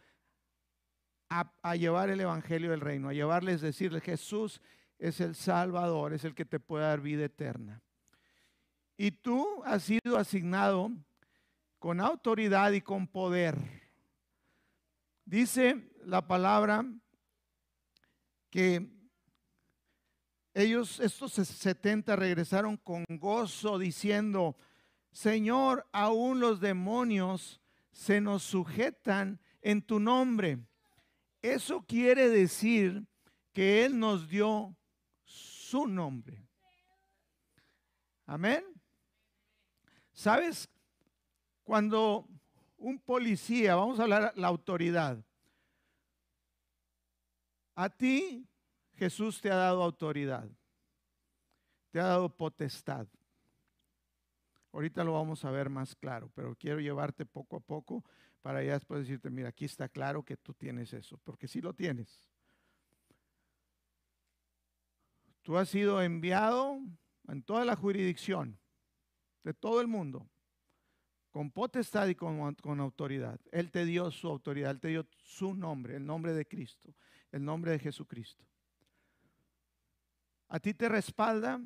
a, 1.28 1.76
llevar 1.76 2.10
el 2.10 2.20
Evangelio 2.20 2.70
del 2.70 2.80
Reino, 2.80 3.08
a 3.08 3.12
llevarles, 3.12 3.60
decirles, 3.60 4.02
Jesús 4.02 4.60
es 4.98 5.20
el 5.20 5.34
Salvador, 5.34 6.12
es 6.12 6.24
el 6.24 6.34
que 6.34 6.44
te 6.44 6.58
puede 6.58 6.84
dar 6.84 7.00
vida 7.00 7.24
eterna. 7.24 7.82
Y 9.00 9.12
tú 9.12 9.62
has 9.64 9.84
sido 9.84 10.18
asignado 10.18 10.90
con 11.78 12.00
autoridad 12.00 12.72
y 12.72 12.80
con 12.80 13.06
poder. 13.06 13.56
Dice 15.24 15.88
la 16.04 16.26
palabra 16.26 16.84
que 18.50 18.90
ellos, 20.52 20.98
estos 20.98 21.34
70, 21.34 22.16
regresaron 22.16 22.76
con 22.76 23.04
gozo 23.08 23.78
diciendo, 23.78 24.56
Señor, 25.12 25.86
aún 25.92 26.40
los 26.40 26.58
demonios 26.58 27.60
se 27.92 28.20
nos 28.20 28.42
sujetan 28.42 29.40
en 29.62 29.80
tu 29.80 30.00
nombre. 30.00 30.58
Eso 31.40 31.82
quiere 31.86 32.28
decir 32.28 33.06
que 33.52 33.84
Él 33.84 33.96
nos 33.96 34.28
dio 34.28 34.76
su 35.24 35.86
nombre. 35.86 36.44
Amén. 38.26 38.77
¿Sabes? 40.18 40.68
Cuando 41.62 42.26
un 42.76 42.98
policía, 42.98 43.76
vamos 43.76 44.00
a 44.00 44.02
hablar 44.02 44.32
la 44.34 44.48
autoridad, 44.48 45.24
a 47.76 47.88
ti 47.88 48.44
Jesús 48.94 49.40
te 49.40 49.48
ha 49.48 49.54
dado 49.54 49.80
autoridad, 49.80 50.48
te 51.92 52.00
ha 52.00 52.06
dado 52.06 52.36
potestad. 52.36 53.06
Ahorita 54.72 55.04
lo 55.04 55.12
vamos 55.12 55.44
a 55.44 55.52
ver 55.52 55.70
más 55.70 55.94
claro, 55.94 56.32
pero 56.34 56.56
quiero 56.56 56.80
llevarte 56.80 57.24
poco 57.24 57.54
a 57.54 57.60
poco 57.60 58.04
para 58.42 58.60
ya 58.64 58.72
después 58.72 59.02
decirte, 59.02 59.30
mira, 59.30 59.50
aquí 59.50 59.66
está 59.66 59.88
claro 59.88 60.24
que 60.24 60.36
tú 60.36 60.52
tienes 60.52 60.92
eso, 60.94 61.18
porque 61.22 61.46
sí 61.46 61.60
lo 61.60 61.74
tienes. 61.74 62.28
Tú 65.42 65.56
has 65.56 65.68
sido 65.68 66.02
enviado 66.02 66.80
en 67.28 67.40
toda 67.44 67.64
la 67.64 67.76
jurisdicción 67.76 68.58
de 69.48 69.54
todo 69.54 69.80
el 69.80 69.86
mundo, 69.86 70.28
con 71.30 71.50
potestad 71.50 72.06
y 72.08 72.14
con, 72.14 72.54
con, 72.56 72.80
autoridad. 72.80 73.40
Él 73.50 73.70
te 73.70 73.86
dio 73.86 74.10
su 74.10 74.28
autoridad, 74.28 74.72
Él 74.72 74.80
te 74.80 74.88
dio 74.88 75.06
su 75.16 75.54
nombre, 75.54 75.96
el 75.96 76.04
nombre 76.04 76.34
de 76.34 76.46
Cristo, 76.46 76.94
el 77.32 77.42
nombre 77.42 77.70
de 77.70 77.78
Jesucristo. 77.78 78.44
A 80.48 80.60
ti 80.60 80.74
te 80.74 80.90
respalda 80.90 81.62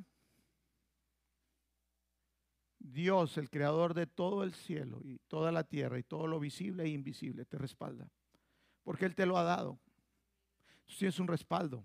Dios, 2.78 3.36
el 3.36 3.50
creador 3.50 3.94
de 3.94 4.06
todo 4.06 4.44
el 4.44 4.54
cielo 4.54 5.00
y 5.02 5.18
toda 5.26 5.50
la 5.50 5.64
tierra 5.64 5.98
y 5.98 6.04
todo 6.04 6.28
lo 6.28 6.38
visible 6.38 6.84
e 6.84 6.88
invisible, 6.88 7.44
te 7.44 7.58
respalda. 7.58 8.08
Porque 8.84 9.06
Él 9.06 9.16
te 9.16 9.26
lo 9.26 9.36
ha 9.36 9.42
dado. 9.42 9.80
Tú 10.86 10.94
tienes 10.98 11.18
un 11.18 11.26
respaldo. 11.26 11.84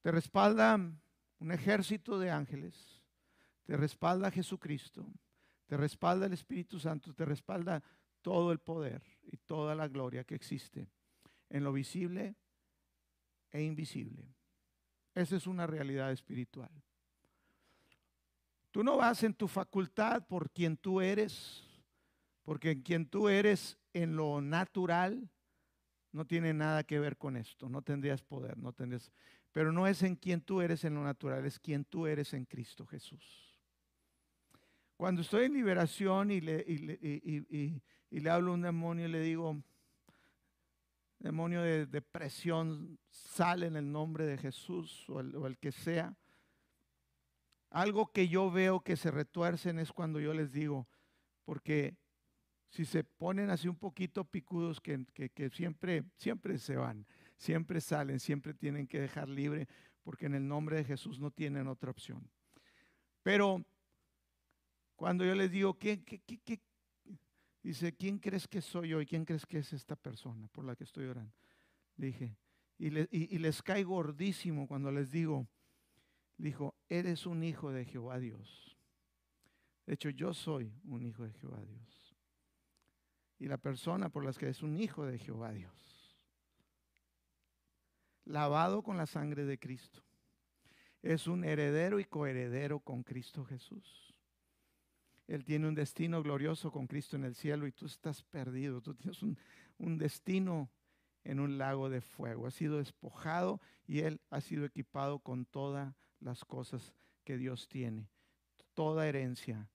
Te 0.00 0.10
respalda 0.10 0.80
un 1.38 1.52
ejército 1.52 2.18
de 2.18 2.30
ángeles. 2.30 3.01
Te 3.64 3.76
respalda 3.76 4.30
Jesucristo. 4.30 5.06
Te 5.66 5.76
respalda 5.76 6.26
el 6.26 6.32
Espíritu 6.32 6.78
Santo. 6.78 7.14
Te 7.14 7.24
respalda 7.24 7.82
todo 8.22 8.52
el 8.52 8.58
poder 8.58 9.02
y 9.24 9.36
toda 9.36 9.74
la 9.74 9.88
gloria 9.88 10.24
que 10.24 10.34
existe 10.34 10.88
en 11.50 11.64
lo 11.64 11.72
visible 11.72 12.34
e 13.50 13.62
invisible. 13.62 14.24
Esa 15.14 15.36
es 15.36 15.46
una 15.46 15.66
realidad 15.66 16.10
espiritual. 16.12 16.70
Tú 18.70 18.82
no 18.82 18.96
vas 18.96 19.22
en 19.22 19.34
tu 19.34 19.48
facultad 19.48 20.26
por 20.26 20.50
quien 20.50 20.78
tú 20.78 21.02
eres, 21.02 21.62
porque 22.42 22.70
en 22.70 22.82
quien 22.82 23.06
tú 23.06 23.28
eres 23.28 23.76
en 23.92 24.16
lo 24.16 24.40
natural 24.40 25.28
no 26.12 26.26
tiene 26.26 26.54
nada 26.54 26.84
que 26.84 26.98
ver 26.98 27.18
con 27.18 27.36
esto, 27.36 27.68
no 27.68 27.82
tendrías 27.82 28.22
poder, 28.22 28.56
no 28.56 28.72
tendrías, 28.72 29.12
pero 29.52 29.72
no 29.72 29.86
es 29.86 30.02
en 30.02 30.16
quien 30.16 30.40
tú 30.40 30.62
eres 30.62 30.84
en 30.84 30.94
lo 30.94 31.02
natural, 31.02 31.44
es 31.44 31.58
quien 31.58 31.84
tú 31.84 32.06
eres 32.06 32.32
en 32.32 32.46
Cristo 32.46 32.86
Jesús. 32.86 33.51
Cuando 35.02 35.22
estoy 35.22 35.46
en 35.46 35.54
liberación 35.54 36.30
y 36.30 36.40
le, 36.40 38.30
hablo 38.30 38.52
a 38.52 38.54
un 38.54 38.62
demonio 38.62 39.06
y 39.06 39.10
le 39.10 39.18
digo, 39.18 39.60
demonio 41.18 41.60
de 41.60 41.86
depresión, 41.86 43.00
sale 43.10 43.66
en 43.66 43.74
el 43.74 43.90
nombre 43.90 44.26
de 44.26 44.38
Jesús 44.38 45.04
o 45.08 45.18
el, 45.18 45.58
que 45.58 45.72
sea, 45.72 46.16
algo 47.70 48.12
que 48.12 48.28
yo 48.28 48.48
veo 48.52 48.78
que 48.78 48.94
se 48.96 49.10
retuercen 49.10 49.80
es 49.80 49.90
cuando 49.90 50.20
yo 50.20 50.32
les 50.34 50.52
digo, 50.52 50.86
porque 51.44 51.96
si 52.68 52.84
se 52.84 53.02
ponen 53.02 53.50
así 53.50 53.66
un 53.66 53.80
poquito 53.80 54.22
picudos 54.24 54.80
que, 54.80 55.04
siempre, 55.52 56.04
siempre 56.14 56.58
se 56.58 56.76
van, 56.76 57.08
siempre 57.38 57.80
salen, 57.80 58.20
siempre 58.20 58.54
tienen 58.54 58.86
que 58.86 59.00
dejar 59.00 59.28
libre, 59.28 59.66
porque 60.04 60.26
en 60.26 60.36
el 60.36 60.46
nombre 60.46 60.76
de 60.76 60.84
Jesús 60.84 61.18
no 61.18 61.32
tienen 61.32 61.66
otra 61.66 61.90
opción. 61.90 62.30
Pero 63.24 63.64
cuando 65.02 65.24
yo 65.24 65.34
les 65.34 65.50
digo, 65.50 65.76
¿qué, 65.76 66.00
Dice, 67.60 67.92
¿quién 67.92 68.20
crees 68.20 68.46
que 68.46 68.60
soy 68.60 68.90
yo 68.90 69.00
y 69.00 69.06
quién 69.06 69.24
crees 69.24 69.44
que 69.44 69.58
es 69.58 69.72
esta 69.72 69.96
persona 69.96 70.46
por 70.46 70.64
la 70.64 70.76
que 70.76 70.84
estoy 70.84 71.06
orando? 71.06 71.34
Dije, 71.96 72.36
y, 72.78 72.86
y 73.10 73.38
les 73.38 73.60
cae 73.62 73.82
gordísimo 73.82 74.68
cuando 74.68 74.92
les 74.92 75.10
digo, 75.10 75.48
dijo, 76.38 76.76
eres 76.88 77.26
un 77.26 77.42
hijo 77.42 77.72
de 77.72 77.84
Jehová 77.84 78.20
Dios. 78.20 78.78
De 79.86 79.94
hecho, 79.94 80.08
yo 80.08 80.32
soy 80.32 80.72
un 80.84 81.04
hijo 81.04 81.24
de 81.24 81.32
Jehová 81.32 81.60
Dios. 81.64 82.16
Y 83.40 83.48
la 83.48 83.56
persona 83.56 84.08
por 84.08 84.24
la 84.24 84.32
que 84.32 84.50
es 84.50 84.62
un 84.62 84.78
hijo 84.78 85.04
de 85.04 85.18
Jehová 85.18 85.50
Dios. 85.50 86.16
Lavado 88.24 88.84
con 88.84 88.96
la 88.96 89.06
sangre 89.06 89.46
de 89.46 89.58
Cristo. 89.58 90.00
Es 91.02 91.26
un 91.26 91.44
heredero 91.44 91.98
y 91.98 92.04
coheredero 92.04 92.78
con 92.78 93.02
Cristo 93.02 93.44
Jesús. 93.44 94.11
Él 95.32 95.46
tiene 95.46 95.66
un 95.66 95.74
destino 95.74 96.22
glorioso 96.22 96.70
con 96.70 96.86
Cristo 96.86 97.16
en 97.16 97.24
el 97.24 97.34
cielo 97.34 97.66
y 97.66 97.72
tú 97.72 97.86
estás 97.86 98.22
perdido. 98.22 98.82
Tú 98.82 98.94
tienes 98.94 99.22
un, 99.22 99.96
destino 99.96 100.70
en 101.24 101.40
un 101.40 101.56
lago 101.56 101.88
de 101.88 102.02
fuego. 102.02 102.46
Ha 102.46 102.50
sido 102.50 102.76
despojado 102.76 103.58
y 103.86 104.00
él 104.00 104.20
ha 104.28 104.42
sido 104.42 104.66
equipado 104.66 105.20
con 105.20 105.46
todas 105.46 105.94
las 106.20 106.44
cosas 106.44 106.92
que 107.24 107.38
Dios 107.38 107.66
tiene, 107.66 108.10
toda 108.74 109.08
herencia. 109.08 109.70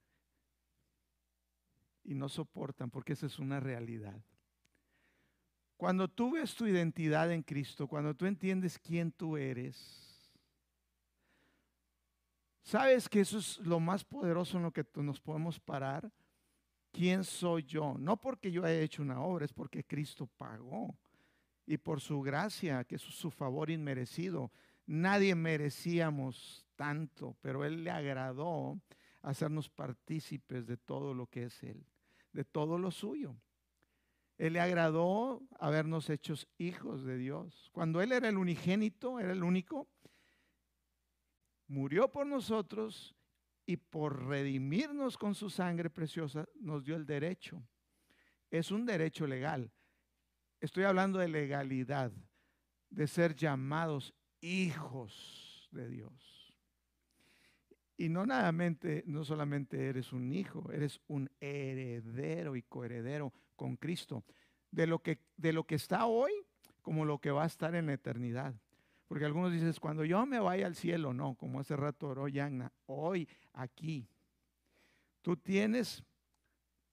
Y 2.04 2.14
no 2.14 2.30
soportan 2.30 2.92
porque 2.92 3.14
esa 3.14 3.26
es 3.26 3.40
una 3.40 3.60
realidad. 3.60 4.24
Cuando 5.76 6.08
tú 6.08 6.34
ves 6.34 6.54
tu 6.54 6.68
identidad 6.68 7.32
en 7.32 7.42
Cristo, 7.42 7.88
cuando 7.88 8.14
tú 8.16 8.28
entiendes 8.28 8.78
quién 8.78 9.12
tú 9.12 9.38
eres, 9.38 10.07
sabes 12.68 13.08
que 13.08 13.22
eso 13.22 13.38
es 13.38 13.60
lo 13.60 13.80
más 13.80 14.04
poderoso 14.04 14.58
en 14.58 14.64
lo 14.64 14.74
que 14.74 14.86
nos 14.96 15.22
podemos 15.22 15.58
parar. 15.60 16.12
¿Quién 16.92 17.24
soy 17.24 17.64
yo? 17.64 17.96
No 17.98 18.20
porque 18.20 18.52
yo 18.52 18.66
haya 18.66 18.82
hecho 18.82 19.02
una 19.02 19.22
obra, 19.22 19.46
es 19.46 19.54
porque 19.54 19.86
Cristo 19.86 20.28
pagó. 20.38 20.98
Y 21.66 21.78
por 21.78 22.02
su 22.02 22.22
gracia, 22.22 22.84
que 22.84 22.96
es 22.96 23.02
su 23.02 23.32
favor 23.32 23.70
inmerecido. 23.70 24.52
Nadie 24.86 25.34
merecíamos 25.36 26.66
tanto, 26.76 27.38
pero 27.42 27.64
Él 27.64 27.84
le 27.84 27.92
agradó 27.92 28.80
hacernos 29.22 29.70
partícipes 29.70 30.68
de 30.68 30.78
todo 30.78 31.14
lo 31.14 31.28
que 31.28 31.44
es 31.44 31.64
Él, 31.64 31.86
de 32.34 32.44
todo 32.44 32.78
lo 32.78 32.92
suyo. 32.92 33.36
Él 34.38 34.54
le 34.54 34.60
agradó 34.60 35.42
habernos 35.60 36.10
hechos 36.10 36.48
hijos 36.58 37.04
de 37.04 37.18
Dios. 37.18 37.70
Cuando 37.72 38.02
Él 38.02 38.12
era 38.12 38.30
el 38.30 38.38
unigénito, 38.38 39.20
era 39.20 39.32
el 39.32 39.44
único, 39.44 39.88
murió 41.68 42.12
por 42.12 42.26
nosotros 42.26 43.16
y 43.66 43.78
por 43.78 44.26
redimirnos 44.28 45.18
con 45.18 45.36
su 45.36 45.50
sangre 45.50 45.90
preciosa 45.90 46.48
nos 46.60 46.84
dio 46.84 46.96
el 46.96 47.06
derecho. 47.06 47.62
Es 48.50 48.72
un 48.72 48.86
derecho 48.86 49.28
legal. 49.28 49.72
Estoy 50.60 50.86
hablando 50.86 51.20
de 51.20 51.28
legalidad, 51.28 52.12
de 52.90 53.08
ser 53.08 53.36
llamados 53.36 54.14
hijos 54.42 55.70
de 55.72 55.90
Dios. 55.90 56.56
Y 57.98 58.10
no, 58.10 58.26
no 58.26 59.26
solamente 59.26 59.90
eres 59.90 60.14
un 60.14 60.32
hijo, 60.32 60.72
eres 60.72 61.02
un 61.08 61.30
heredero 61.40 62.56
y 62.56 62.62
coheredero 62.62 63.34
con 63.56 63.76
Cristo, 63.76 64.24
de 64.72 64.88
lo 64.88 65.00
que, 65.00 65.20
de 65.36 65.52
lo 65.52 65.66
que 65.66 65.76
está 65.76 66.06
hoy 66.06 66.32
como 66.82 67.06
lo 67.06 67.20
que 67.20 67.32
va 67.32 67.44
a 67.44 67.48
estar 67.48 67.76
en 67.76 67.88
la 67.88 67.94
eternidad. 67.94 68.56
Porque 69.08 69.26
algunos 69.26 69.52
dicen, 69.52 69.74
cuando 69.80 70.04
yo 70.04 70.26
me 70.26 70.40
vaya 70.40 70.68
al 70.68 70.76
cielo, 70.76 71.14
no, 71.14 71.36
como 71.36 71.60
hace 71.60 71.76
rato 71.76 72.10
oró 72.10 72.28
Yagna, 72.28 72.72
hoy, 72.86 73.28
aquí. 73.54 74.08
Tú 75.22 75.38
tienes 75.38 76.04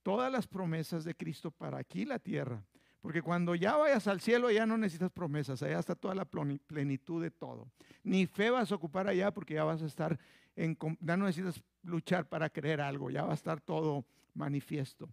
todas 0.01 0.31
las 0.31 0.47
promesas 0.47 1.03
de 1.03 1.15
Cristo 1.15 1.51
para 1.51 1.77
aquí 1.79 2.05
la 2.05 2.19
tierra. 2.19 2.63
Porque 3.01 3.21
cuando 3.21 3.53
ya 3.53 3.75
vayas 3.75 4.07
al 4.07 4.19
cielo 4.19 4.49
ya 4.49 4.65
no 4.65 4.77
necesitas 4.77 5.11
promesas, 5.11 5.61
allá 5.61 5.77
está 5.77 5.93
toda 5.93 6.15
la 6.15 6.25
plenitud 6.25 7.21
de 7.21 7.29
todo. 7.29 7.69
Ni 8.03 8.25
fe 8.25 8.49
vas 8.49 8.71
a 8.71 8.75
ocupar 8.75 9.07
allá 9.07 9.31
porque 9.31 9.53
ya 9.53 9.63
vas 9.63 9.83
a 9.83 9.85
estar 9.85 10.17
en, 10.55 10.77
ya 11.01 11.15
no 11.15 11.25
necesitas 11.25 11.61
luchar 11.83 12.27
para 12.27 12.49
creer 12.49 12.81
algo, 12.81 13.11
ya 13.11 13.23
va 13.23 13.31
a 13.31 13.35
estar 13.35 13.61
todo 13.61 14.05
manifiesto. 14.33 15.07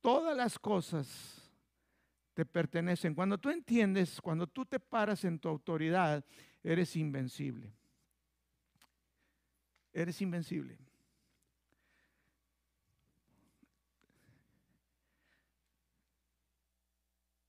Todas 0.00 0.36
las 0.36 0.58
cosas 0.58 1.41
te 2.34 2.46
pertenecen. 2.46 3.14
Cuando 3.14 3.38
tú 3.38 3.50
entiendes, 3.50 4.20
cuando 4.20 4.46
tú 4.46 4.64
te 4.64 4.80
paras 4.80 5.24
en 5.24 5.38
tu 5.38 5.48
autoridad, 5.48 6.24
eres 6.62 6.96
invencible. 6.96 7.74
Eres 9.92 10.20
invencible. 10.22 10.78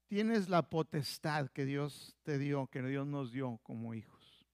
Tienes 0.07 0.47
la 0.47 0.69
potestad 0.69 1.49
que 1.49 1.65
Dios 1.65 2.15
te 2.21 2.37
dio, 2.37 2.67
que 2.67 2.83
Dios 2.83 3.07
nos 3.07 3.31
dio 3.31 3.59
como 3.63 3.95
hijos. 3.95 4.45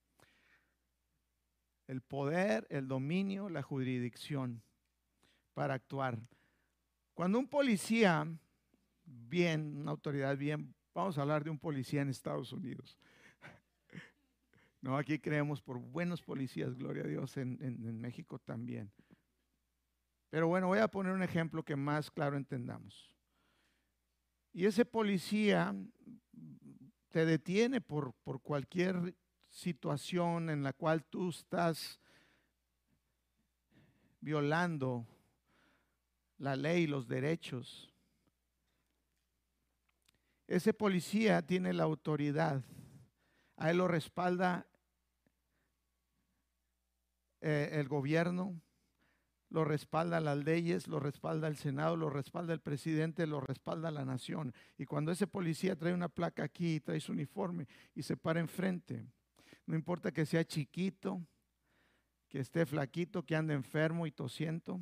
El 1.87 2.01
poder, 2.01 2.65
el 2.69 2.87
dominio, 2.87 3.49
la 3.49 3.61
jurisdicción 3.61 4.61
para 5.53 5.73
actuar. 5.73 6.17
Cuando 7.13 7.39
un 7.39 7.49
policía, 7.49 8.25
bien, 9.09 9.77
una 9.77 9.91
autoridad 9.91 10.37
bien, 10.37 10.73
vamos 10.93 11.17
a 11.17 11.21
hablar 11.21 11.43
de 11.43 11.49
un 11.49 11.59
policía 11.59 12.01
en 12.01 12.09
Estados 12.09 12.51
Unidos. 12.51 12.97
No, 14.81 14.97
aquí 14.97 15.19
creemos 15.19 15.61
por 15.61 15.77
buenos 15.77 16.21
policías, 16.21 16.73
gloria 16.73 17.03
a 17.03 17.07
Dios, 17.07 17.35
en, 17.35 17.57
en 17.61 17.99
México 17.99 18.39
también. 18.39 18.89
Pero 20.29 20.47
bueno, 20.47 20.67
voy 20.67 20.79
a 20.79 20.87
poner 20.87 21.11
un 21.11 21.21
ejemplo 21.21 21.63
que 21.63 21.75
más 21.75 22.09
claro 22.09 22.37
entendamos. 22.37 23.13
Y 24.53 24.65
ese 24.65 24.85
policía 24.85 25.75
te 27.09 27.25
detiene 27.25 27.81
por, 27.81 28.13
por, 28.23 28.41
cualquier 28.41 29.15
situación 29.49 30.49
en 30.49 30.63
la 30.63 30.73
cual 30.73 31.03
tú 31.03 31.29
estás 31.29 31.99
violando 34.21 35.07
la 36.37 36.55
ley, 36.55 36.87
los 36.87 37.07
derechos. 37.07 37.88
Ese 40.49 40.73
policía 40.73 41.43
tiene 41.43 41.73
la 41.73 41.83
autoridad. 41.83 42.63
A 43.55 43.69
él 43.69 43.77
lo 43.77 43.87
respalda 43.87 44.65
eh, 47.39 47.69
el 47.73 47.87
gobierno, 47.87 48.59
lo 49.49 49.63
respalda 49.63 50.19
las 50.19 50.39
leyes, 50.39 50.87
lo 50.87 50.99
respalda 50.99 51.47
el 51.47 51.55
Senado, 51.55 51.95
lo 51.95 52.09
respalda 52.09 52.51
el 52.51 52.61
presidente, 52.61 53.27
lo 53.27 53.41
respalda 53.41 53.91
la 53.91 54.05
nación. 54.05 54.51
Y 54.75 54.85
cuando 54.85 55.11
ese 55.11 55.27
policía 55.27 55.75
trae 55.75 55.93
una 55.93 56.09
placa 56.09 56.45
aquí, 56.45 56.79
trae 56.79 56.99
su 56.99 57.11
uniforme 57.11 57.67
y 57.93 58.01
se 58.01 58.17
para 58.17 58.39
enfrente, 58.39 59.05
no 59.67 59.75
importa 59.75 60.11
que 60.11 60.25
sea 60.25 60.43
chiquito, 60.43 61.21
que 62.27 62.39
esté 62.39 62.65
flaquito, 62.65 63.23
que 63.23 63.35
ande 63.35 63.53
enfermo 63.53 64.07
y 64.07 64.11
tosiento, 64.11 64.81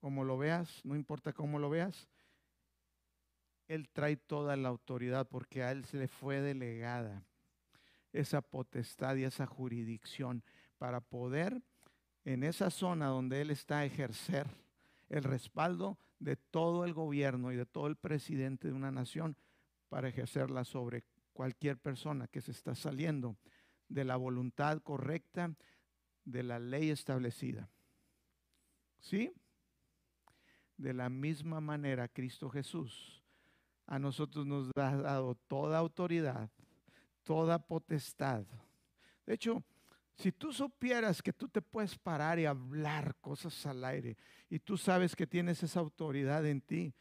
como 0.00 0.24
lo 0.24 0.38
veas, 0.38 0.82
no 0.82 0.96
importa 0.96 1.34
cómo 1.34 1.58
lo 1.58 1.68
veas, 1.68 2.08
Él 3.68 3.88
trae 3.88 4.16
toda 4.16 4.56
la 4.56 4.68
autoridad 4.68 5.28
porque 5.28 5.62
a 5.62 5.72
Él 5.72 5.84
se 5.84 5.98
le 5.98 6.08
fue 6.08 6.40
delegada 6.40 7.24
esa 8.12 8.40
potestad 8.40 9.16
y 9.16 9.24
esa 9.24 9.46
jurisdicción 9.46 10.42
para 10.78 11.00
poder 11.00 11.62
en 12.24 12.44
esa 12.44 12.70
zona 12.70 13.06
donde 13.06 13.40
Él 13.40 13.50
está 13.50 13.84
ejercer 13.84 14.46
el 15.08 15.22
respaldo 15.24 15.98
de 16.18 16.36
todo 16.36 16.84
el 16.84 16.94
gobierno 16.94 17.52
y 17.52 17.56
de 17.56 17.66
todo 17.66 17.88
el 17.88 17.96
presidente 17.96 18.68
de 18.68 18.74
una 18.74 18.90
nación 18.90 19.36
para 19.88 20.08
ejercerla 20.08 20.64
sobre 20.64 21.04
cualquier 21.32 21.78
persona 21.78 22.26
que 22.28 22.40
se 22.40 22.52
está 22.52 22.74
saliendo 22.74 23.36
de 23.88 24.04
la 24.04 24.16
voluntad 24.16 24.80
correcta 24.82 25.54
de 26.24 26.42
la 26.42 26.58
ley 26.58 26.90
establecida. 26.90 27.68
¿Sí? 28.98 29.32
De 30.76 30.92
la 30.94 31.08
misma 31.08 31.60
manera, 31.60 32.08
Cristo 32.08 32.48
Jesús 32.50 33.25
a 33.86 33.98
nosotros 33.98 34.46
nos 34.46 34.70
ha 34.76 34.96
dado 34.96 35.34
toda 35.46 35.78
autoridad, 35.78 36.50
toda 37.22 37.58
potestad. 37.58 38.44
De 39.24 39.34
hecho, 39.34 39.62
si 40.16 40.32
tú 40.32 40.52
supieras 40.52 41.20
que 41.20 41.32
tú 41.32 41.48
te 41.48 41.60
puedes 41.60 41.96
parar 41.98 42.38
y 42.38 42.46
hablar 42.46 43.16
cosas 43.20 43.66
al 43.66 43.84
aire 43.84 44.16
y 44.48 44.58
tú 44.58 44.76
sabes 44.76 45.14
que 45.14 45.26
tienes 45.26 45.62
esa 45.62 45.80
autoridad 45.80 46.46
en 46.46 46.60
ti, 46.60 46.94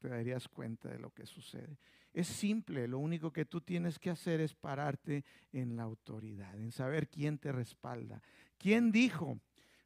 te 0.00 0.08
darías 0.08 0.48
cuenta 0.48 0.88
de 0.88 0.98
lo 0.98 1.10
que 1.10 1.26
sucede. 1.26 1.78
Es 2.12 2.26
simple, 2.26 2.88
lo 2.88 2.98
único 2.98 3.32
que 3.32 3.44
tú 3.44 3.60
tienes 3.60 3.98
que 3.98 4.10
hacer 4.10 4.40
es 4.40 4.54
pararte 4.54 5.24
en 5.52 5.76
la 5.76 5.84
autoridad, 5.84 6.58
en 6.58 6.72
saber 6.72 7.08
quién 7.08 7.38
te 7.38 7.52
respalda. 7.52 8.20
¿Quién 8.58 8.90
dijo? 8.90 9.40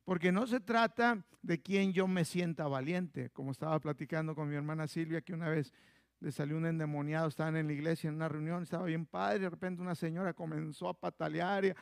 Porque 0.05 0.33
no 0.33 0.47
se 0.47 0.61
trata 0.61 1.25
de 1.43 1.63
quién 1.63 1.93
yo 1.93 2.07
me 2.07 2.25
sienta 2.25 2.69
valiente, 2.69 3.31
como 3.31 3.53
estaba 3.53 3.79
platicando 3.81 4.35
con 4.35 4.49
mi 4.49 4.55
hermana 4.55 4.87
Silvia, 4.87 5.23
que 5.23 5.33
una 5.33 5.49
vez 5.49 5.73
le 6.21 6.33
salió 6.33 6.57
un 6.57 6.67
endemoniado, 6.67 7.29
estaban 7.29 7.57
en 7.57 7.67
la 7.67 7.73
iglesia 7.73 8.09
en 8.09 8.15
una 8.15 8.29
reunión, 8.29 8.63
estaba 8.63 8.85
bien 8.85 9.07
padre, 9.07 9.41
de 9.41 9.51
repente 9.51 9.83
una 9.83 9.95
señora 9.95 10.33
comenzó 10.33 10.89
a 10.89 10.99
patalear 10.99 11.77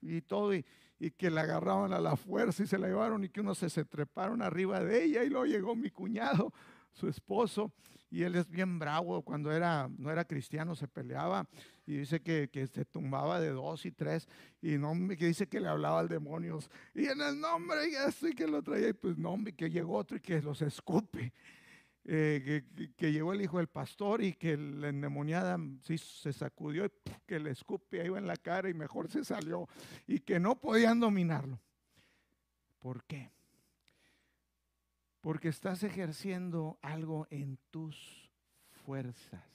y, 0.00 0.20
todo, 0.22 0.54
y, 0.54 0.64
que 1.16 1.30
la 1.30 1.42
agarraban 1.42 1.92
a 1.92 2.00
la 2.00 2.16
fuerza 2.16 2.62
y 2.62 2.66
se 2.66 2.78
la 2.78 2.88
llevaron 2.88 3.24
y 3.24 3.28
que 3.28 3.40
unos 3.40 3.58
se, 3.58 3.70
se 3.70 3.84
treparon 3.84 4.42
arriba 4.42 4.82
de 4.82 5.04
ella 5.04 5.22
y 5.22 5.28
luego 5.28 5.46
llegó 5.46 5.76
mi 5.76 5.90
cuñado, 5.90 6.52
su 6.92 7.08
esposo, 7.08 7.72
y 8.10 8.22
él 8.22 8.36
es 8.36 8.48
bien 8.48 8.78
bravo, 8.78 9.22
cuando 9.22 9.52
era, 9.52 9.88
no 9.98 10.10
era 10.10 10.24
cristiano 10.24 10.74
se 10.74 10.88
peleaba 10.88 11.46
y 11.86 11.98
dice 11.98 12.20
que, 12.22 12.48
se 12.72 12.84
tumbaba 12.84 13.40
de 13.40 13.50
dos 13.50 13.84
y 13.84 13.92
tres 13.92 14.28
y 14.62 14.78
no, 14.78 14.92
que 15.16 15.26
dice 15.26 15.48
que 15.48 15.60
le 15.60 15.68
hablaba 15.68 16.00
al 16.00 16.08
demonios 16.08 16.70
y 16.94 17.06
en 17.06 17.20
el 17.20 17.38
nombre 17.38 17.88
y 17.90 17.94
así 17.96 18.34
que 18.34 18.46
lo 18.46 18.62
traía 18.62 18.88
y 18.88 18.92
pues 18.94 19.18
no, 19.18 19.36
que 19.56 19.70
llegó 19.70 19.96
otro 19.96 20.16
y 20.16 20.20
que 20.20 20.40
los 20.40 20.62
escupe. 20.62 21.32
Eh, 22.06 22.62
que, 22.98 23.12
llegó 23.12 23.32
el 23.32 23.40
hijo 23.40 23.56
del 23.56 23.68
pastor 23.68 24.22
y 24.22 24.34
que 24.34 24.58
la 24.58 24.90
endemoniada 24.90 25.58
sí, 25.84 25.96
se 25.96 26.34
sacudió 26.34 26.84
y 26.84 26.90
que 27.26 27.40
le 27.40 27.50
escupe 27.50 28.02
ahí 28.02 28.08
en 28.08 28.26
la 28.26 28.36
cara 28.36 28.68
y 28.68 28.74
mejor 28.74 29.10
se 29.10 29.24
salió 29.24 29.66
y 30.06 30.20
que 30.20 30.38
no 30.38 30.60
podían 30.60 31.00
dominarlo. 31.00 31.58
¿Por 32.78 33.04
qué? 33.04 33.32
Porque 35.22 35.48
estás 35.48 35.82
ejerciendo 35.82 36.78
algo 36.82 37.26
en 37.30 37.58
tus 37.70 38.30
fuerzas. 38.84 39.53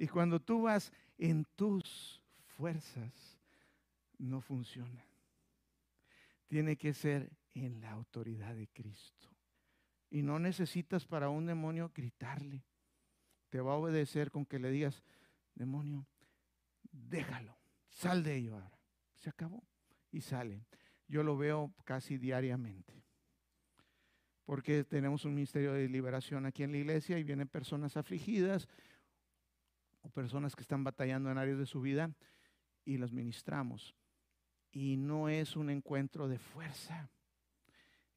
Y 0.00 0.08
cuando 0.08 0.40
tú 0.40 0.62
vas 0.62 0.94
en 1.18 1.44
tus 1.56 2.22
fuerzas, 2.56 3.38
no 4.16 4.40
funciona. 4.40 5.04
Tiene 6.46 6.78
que 6.78 6.94
ser 6.94 7.30
en 7.52 7.82
la 7.82 7.90
autoridad 7.90 8.54
de 8.54 8.66
Cristo. 8.68 9.28
Y 10.08 10.22
no 10.22 10.38
necesitas 10.38 11.04
para 11.04 11.28
un 11.28 11.44
demonio 11.44 11.92
gritarle. 11.94 12.64
Te 13.50 13.60
va 13.60 13.72
a 13.72 13.76
obedecer 13.76 14.30
con 14.30 14.46
que 14.46 14.58
le 14.58 14.70
digas, 14.70 15.04
demonio, 15.54 16.06
déjalo, 16.90 17.58
sal 17.90 18.22
de 18.22 18.36
ello 18.36 18.54
ahora. 18.54 18.80
Se 19.16 19.28
acabó. 19.28 19.68
Y 20.10 20.22
sale. 20.22 20.64
Yo 21.08 21.22
lo 21.22 21.36
veo 21.36 21.74
casi 21.84 22.16
diariamente. 22.16 23.04
Porque 24.46 24.82
tenemos 24.82 25.26
un 25.26 25.34
ministerio 25.34 25.74
de 25.74 25.90
liberación 25.90 26.46
aquí 26.46 26.62
en 26.62 26.72
la 26.72 26.78
iglesia 26.78 27.18
y 27.18 27.22
vienen 27.22 27.48
personas 27.48 27.98
afligidas 27.98 28.66
o 30.02 30.10
personas 30.10 30.54
que 30.54 30.62
están 30.62 30.84
batallando 30.84 31.30
en 31.30 31.38
áreas 31.38 31.58
de 31.58 31.66
su 31.66 31.80
vida 31.80 32.10
y 32.84 32.98
las 32.98 33.12
ministramos. 33.12 33.94
Y 34.72 34.96
no 34.96 35.28
es 35.28 35.56
un 35.56 35.70
encuentro 35.70 36.28
de 36.28 36.38
fuerza 36.38 37.10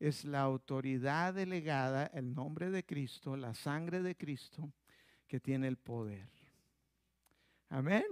es 0.04 0.26
la 0.26 0.42
autoridad 0.42 1.34
delegada, 1.34 2.08
el 2.08 2.34
nombre 2.34 2.70
de 2.70 2.86
Cristo, 2.86 3.38
la 3.38 3.54
sangre 3.54 4.02
de 4.02 4.18
Cristo, 4.18 4.70
que 5.28 5.40
tiene 5.40 5.70
el 5.70 5.78
poder. 5.78 6.28
Amén. 7.70 8.04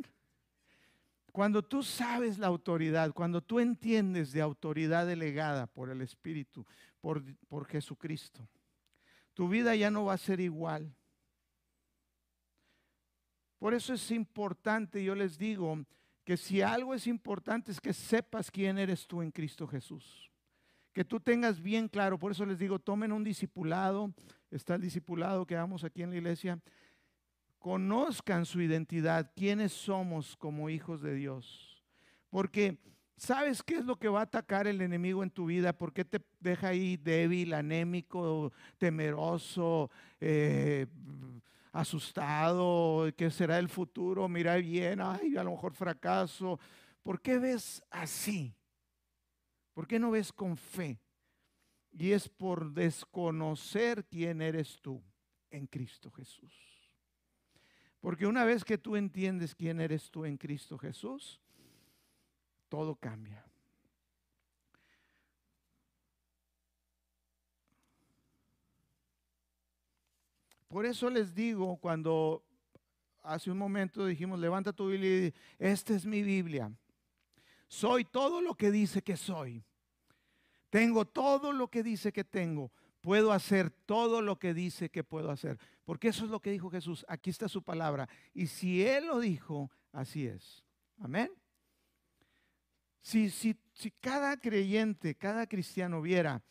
Cuando 1.34 1.62
tú 1.62 1.84
sabes 1.84 2.38
la 2.38 2.48
autoridad, 2.48 3.12
cuando 3.12 3.42
tú 3.42 3.60
entiendes 3.60 4.32
de 4.32 4.42
autoridad 4.42 5.06
delegada 5.06 5.68
por 5.68 5.90
el 5.90 6.02
Espíritu, 6.02 6.66
por, 7.02 7.22
por 7.48 7.66
Jesucristo, 7.66 8.48
tu 9.34 9.50
vida 9.50 9.76
ya 9.76 9.92
no 9.92 10.06
va 10.06 10.14
a 10.14 10.18
ser 10.18 10.40
igual. 10.40 10.96
Por 13.62 13.76
eso 13.76 13.94
es 13.94 14.10
importante, 14.10 15.04
yo 15.04 15.14
les 15.14 15.38
digo, 15.38 15.86
que 16.24 16.36
si 16.36 16.64
algo 16.64 16.96
es 16.96 17.06
importante 17.06 17.72
es 17.72 17.80
que 17.80 17.94
sepas 17.94 18.50
quién 18.50 18.80
eres 18.80 19.06
tú 19.06 19.22
en 19.22 19.30
Cristo 19.30 19.68
Jesús 19.68 20.32
que 20.94 21.06
tú 21.06 21.20
tengas 21.20 21.62
bien 21.62 21.88
claro, 21.88 22.20
por 22.20 22.32
eso 22.32 22.46
les 22.46 22.60
digo, 22.60 22.80
tomen 22.80 23.12
un 23.12 23.24
discipulado, 23.24 24.14
está 24.50 24.76
el 24.76 24.82
discipulado 24.82 25.46
que 25.46 25.56
damos 25.56 25.84
aquí 25.84 26.04
en 26.04 26.10
la 26.10 26.18
iglesia, 26.18 26.60
conozcan 27.60 28.46
su 28.46 28.62
identidad, 28.62 29.32
quiénes 29.36 29.72
somos 29.72 30.36
como 30.36 30.70
hijos 30.70 31.02
de 31.02 31.16
Dios. 31.16 31.82
Porque 32.30 32.78
¿sabes 33.16 33.64
qué 33.64 33.76
es 33.76 33.86
lo 33.86 33.98
que 33.98 34.10
va 34.10 34.20
a 34.20 34.24
atacar 34.24 34.68
el 34.68 34.82
enemigo 34.82 35.24
en 35.24 35.30
tu 35.30 35.46
vida? 35.46 35.72
¿Por 35.74 35.94
qué 35.94 36.04
te 36.04 36.22
deja 36.40 36.70
ahí 36.70 36.98
débil, 36.98 37.54
anémico, 37.54 38.52
temeroso, 38.78 39.90
eh, 40.20 40.88
asustado? 41.72 43.12
¿Qué 43.16 43.30
será 43.32 43.60
el 43.60 43.70
futuro? 43.70 44.28
Mira 44.28 44.56
bien, 44.58 45.02
ay, 45.02 45.38
a 45.38 45.44
lo 45.44 45.52
mejor 45.52 45.74
fracaso. 45.74 46.60
¿Por 47.04 47.22
qué 47.22 47.38
ves 47.40 47.84
así? 47.90 48.56
¿Por 49.74 49.88
qué 49.88 50.00
no 50.00 50.12
ves 50.12 50.32
con 50.32 50.58
fe? 50.58 51.00
Y 51.92 52.12
es 52.12 52.30
por 52.30 52.72
desconocer 52.74 54.06
quién 54.06 54.42
eres 54.42 54.80
tú 54.82 55.04
en 55.50 55.68
Cristo 55.68 56.12
Jesús. 56.12 56.54
Porque 58.00 58.26
una 58.26 58.46
vez 58.46 58.64
que 58.64 58.78
tú 58.78 58.96
entiendes 58.96 59.54
quién 59.54 59.80
eres 59.80 60.10
tú 60.10 60.26
en 60.26 60.38
Cristo 60.38 60.78
Jesús, 60.78 61.40
todo 62.68 62.96
cambia. 62.96 63.46
Por 70.72 70.86
eso 70.86 71.10
les 71.10 71.36
digo, 71.36 71.76
cuando 71.76 72.46
hace 73.24 73.52
un 73.52 73.58
momento 73.58 74.06
dijimos, 74.06 74.40
levanta 74.40 74.72
tu 74.72 74.88
Biblia 74.88 75.28
y 75.28 75.34
esta 75.60 75.94
es 75.94 76.06
mi 76.06 76.24
Biblia. 76.24 76.72
Soy 77.68 78.06
todo 78.06 78.40
lo 78.40 78.56
que 78.56 78.72
dice 78.72 79.02
que 79.02 79.18
soy. 79.18 79.66
Tengo 80.70 81.04
todo 81.04 81.52
lo 81.52 81.70
que 81.70 81.84
dice 81.84 82.14
que 82.14 82.24
tengo. 82.24 82.72
Puedo 83.02 83.34
hacer 83.34 83.70
todo 83.70 84.22
lo 84.22 84.40
que 84.40 84.54
dice 84.54 84.90
que 84.90 85.04
puedo 85.04 85.30
hacer. 85.30 85.60
Porque 85.84 86.08
eso 86.08 86.24
es 86.24 86.32
lo 86.32 86.40
que 86.40 86.52
dijo 86.52 86.70
Jesús. 86.70 87.04
Aquí 87.10 87.30
está 87.30 87.50
su 87.50 87.62
palabra. 87.62 88.08
Y 88.34 88.48
si 88.48 88.82
Él 88.82 89.08
lo 89.08 89.20
dijo, 89.20 89.70
así 89.92 90.26
es. 90.26 90.64
Amén. 91.00 91.30
Si, 93.02 93.30
si, 93.30 93.58
si 93.74 93.92
cada 93.92 94.38
creyente, 94.38 95.16
cada 95.16 95.48
cristiano 95.48 96.02
viera 96.02 96.42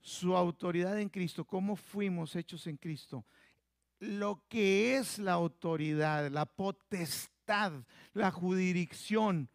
su 0.00 0.36
autoridad 0.36 0.98
en 0.98 1.08
Cristo, 1.08 1.44
cómo 1.44 1.76
fuimos 1.76 2.34
hechos 2.34 2.66
en 2.66 2.76
Cristo, 2.76 3.24
lo 4.04 4.44
que 4.48 4.96
es 4.96 5.18
la 5.18 5.32
autoridad, 5.32 6.30
la 6.30 6.46
potestad, 6.46 7.72
la 8.12 8.30
jurisdicción, 8.30 9.48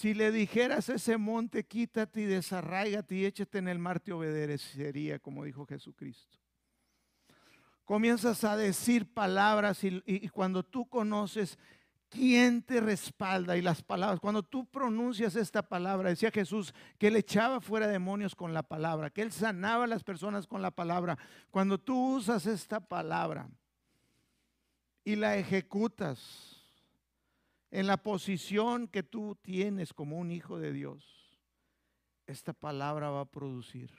si 0.00 0.14
le 0.14 0.32
dijeras 0.32 0.88
a 0.88 0.94
ese 0.94 1.18
monte, 1.18 1.64
quítate 1.64 2.22
y 2.22 2.24
desarraigate 2.24 3.14
y 3.16 3.26
échate 3.26 3.58
en 3.58 3.68
el 3.68 3.78
mar, 3.78 4.00
te 4.00 4.12
obedecería, 4.12 5.18
como 5.18 5.44
dijo 5.44 5.66
Jesucristo. 5.66 6.38
Comienzas 7.84 8.44
a 8.44 8.56
decir 8.56 9.12
palabras 9.12 9.82
y 9.82 10.28
cuando 10.28 10.62
tú 10.62 10.88
conoces 10.88 11.58
quién 12.10 12.62
te 12.62 12.80
respalda 12.80 13.56
y 13.56 13.62
las 13.62 13.82
palabras, 13.82 14.20
cuando 14.20 14.42
tú 14.42 14.66
pronuncias 14.66 15.36
esta 15.36 15.62
palabra, 15.62 16.10
decía 16.10 16.30
Jesús 16.30 16.74
que 16.98 17.06
él 17.06 17.16
echaba 17.16 17.60
fuera 17.60 17.86
demonios 17.86 18.34
con 18.34 18.52
la 18.52 18.62
palabra, 18.62 19.10
que 19.10 19.22
él 19.22 19.32
sanaba 19.32 19.84
a 19.84 19.86
las 19.86 20.04
personas 20.04 20.46
con 20.46 20.60
la 20.60 20.72
palabra. 20.72 21.16
Cuando 21.50 21.78
tú 21.78 22.16
usas 22.16 22.44
esta 22.46 22.80
palabra 22.80 23.48
y 25.04 25.16
la 25.16 25.36
ejecutas, 25.36 26.60
en 27.70 27.86
la 27.86 27.96
posición 28.02 28.88
que 28.88 29.04
tú 29.04 29.36
tienes 29.40 29.94
como 29.94 30.18
un 30.18 30.32
hijo 30.32 30.58
de 30.58 30.72
Dios, 30.72 31.38
esta 32.26 32.52
palabra 32.52 33.10
va 33.10 33.20
a 33.20 33.30
producir. 33.30 33.92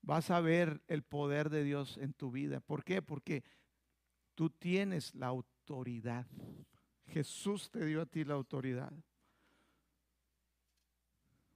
Vas 0.00 0.30
a 0.30 0.40
ver 0.40 0.82
el 0.88 1.02
poder 1.02 1.50
de 1.50 1.62
Dios 1.62 1.98
en 1.98 2.12
tu 2.14 2.30
vida. 2.30 2.60
¿Por 2.60 2.84
qué? 2.84 3.02
Porque 3.02 3.44
tú 4.34 4.50
tienes 4.50 5.14
la 5.14 5.26
autoridad. 5.26 6.26
Jesús 7.06 7.70
te 7.70 7.84
dio 7.84 8.02
a 8.02 8.06
ti 8.06 8.24
la 8.24 8.34
autoridad. 8.34 8.92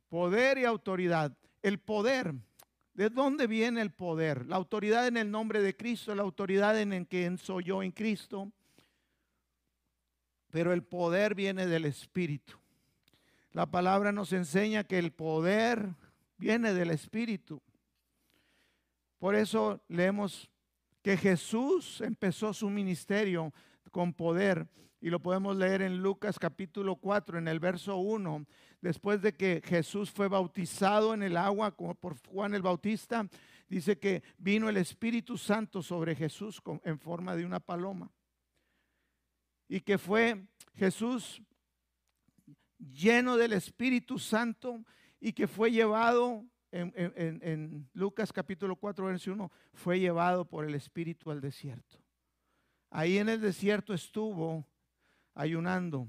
Poder 0.08 0.58
y 0.58 0.64
autoridad. 0.64 1.36
El 1.62 1.78
poder. 1.78 2.34
¿De 2.94 3.10
dónde 3.10 3.46
viene 3.46 3.80
el 3.80 3.90
poder? 3.90 4.46
La 4.46 4.56
autoridad 4.56 5.06
en 5.06 5.16
el 5.16 5.30
nombre 5.30 5.62
de 5.62 5.76
Cristo, 5.76 6.14
la 6.14 6.22
autoridad 6.22 6.80
en 6.80 6.92
el 6.92 7.06
que 7.06 7.36
soy 7.38 7.64
yo 7.64 7.82
en 7.82 7.92
Cristo 7.92 8.52
pero 10.50 10.72
el 10.72 10.82
poder 10.82 11.34
viene 11.34 11.66
del 11.66 11.84
Espíritu. 11.84 12.56
La 13.52 13.66
palabra 13.66 14.12
nos 14.12 14.32
enseña 14.32 14.84
que 14.84 14.98
el 14.98 15.12
poder 15.12 15.94
viene 16.36 16.72
del 16.72 16.90
Espíritu. 16.90 17.60
Por 19.18 19.34
eso 19.34 19.82
leemos 19.88 20.50
que 21.02 21.16
Jesús 21.16 22.00
empezó 22.00 22.52
su 22.52 22.70
ministerio 22.70 23.52
con 23.90 24.12
poder 24.12 24.68
y 25.00 25.10
lo 25.10 25.20
podemos 25.20 25.56
leer 25.56 25.82
en 25.82 25.98
Lucas 26.02 26.38
capítulo 26.38 26.96
4 26.96 27.38
en 27.38 27.48
el 27.48 27.60
verso 27.60 27.96
1. 27.96 28.46
Después 28.80 29.22
de 29.22 29.34
que 29.34 29.62
Jesús 29.64 30.10
fue 30.10 30.28
bautizado 30.28 31.14
en 31.14 31.22
el 31.22 31.36
agua 31.36 31.76
por 31.76 32.16
Juan 32.26 32.54
el 32.54 32.62
Bautista, 32.62 33.28
dice 33.68 33.98
que 33.98 34.22
vino 34.38 34.68
el 34.68 34.76
Espíritu 34.76 35.38
Santo 35.38 35.82
sobre 35.82 36.14
Jesús 36.14 36.60
en 36.84 36.98
forma 36.98 37.36
de 37.36 37.44
una 37.44 37.60
paloma 37.60 38.10
y 39.68 39.80
que 39.80 39.98
fue 39.98 40.46
Jesús 40.74 41.42
lleno 42.78 43.36
del 43.36 43.52
Espíritu 43.52 44.18
Santo 44.18 44.84
y 45.20 45.32
que 45.32 45.46
fue 45.46 45.70
llevado 45.70 46.44
en, 46.70 47.88
Lucas 47.94 48.32
capítulo 48.32 48.76
4, 48.76 49.06
verso 49.06 49.32
1, 49.32 49.50
fue 49.72 50.00
llevado 50.00 50.44
por 50.44 50.64
el 50.64 50.74
Espíritu 50.74 51.30
al 51.30 51.40
desierto. 51.40 51.96
Ahí 52.90 53.18
en 53.18 53.28
el 53.28 53.40
desierto 53.40 53.92
estuvo 53.92 54.66
ayunando 55.34 56.08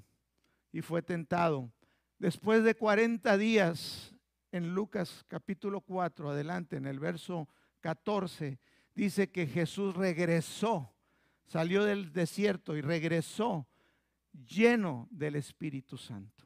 y 0.72 0.82
fue 0.82 1.02
tentado. 1.02 1.72
Después 2.18 2.64
de 2.64 2.76
40 2.76 3.38
días, 3.38 4.16
en 4.52 4.74
Lucas 4.74 5.26
capítulo 5.28 5.82
4, 5.82 6.30
adelante, 6.30 6.78
en 6.78 6.86
el 6.86 7.00
verso 7.00 7.48
14, 7.82 8.60
dice 8.96 9.30
que 9.30 9.48
Jesús 9.48 9.96
regresó 9.96 10.94
salió 11.50 11.84
del 11.84 12.14
desierto 12.14 12.78
y 12.78 12.82
regresó 12.82 13.68
lleno 14.32 15.08
del 15.12 15.36
Espíritu 15.36 15.98
Santo. 15.98 16.46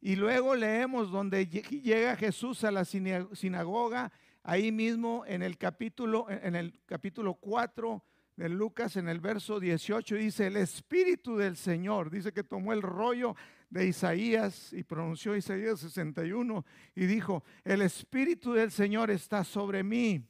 Y 0.00 0.16
luego 0.16 0.54
leemos 0.54 1.10
donde 1.10 1.46
llega 1.46 2.16
Jesús 2.16 2.64
a 2.64 2.70
la 2.70 2.84
sinagoga, 2.84 4.10
ahí 4.42 4.72
mismo 4.72 5.24
en 5.26 5.42
el 5.42 5.58
capítulo, 5.58 6.26
en 6.30 6.56
el 6.56 6.80
capítulo 6.86 7.34
4, 7.34 8.02
de 8.40 8.48
Lucas 8.48 8.96
en 8.96 9.06
el 9.10 9.20
verso 9.20 9.60
18 9.60 10.14
dice, 10.14 10.46
el 10.46 10.56
Espíritu 10.56 11.36
del 11.36 11.58
Señor, 11.58 12.10
dice 12.10 12.32
que 12.32 12.42
tomó 12.42 12.72
el 12.72 12.80
rollo 12.80 13.36
de 13.68 13.86
Isaías 13.86 14.72
y 14.72 14.82
pronunció 14.82 15.36
Isaías 15.36 15.80
61 15.80 16.64
y 16.94 17.04
dijo, 17.04 17.44
el 17.64 17.82
Espíritu 17.82 18.54
del 18.54 18.70
Señor 18.70 19.10
está 19.10 19.44
sobre 19.44 19.82
mí, 19.82 20.26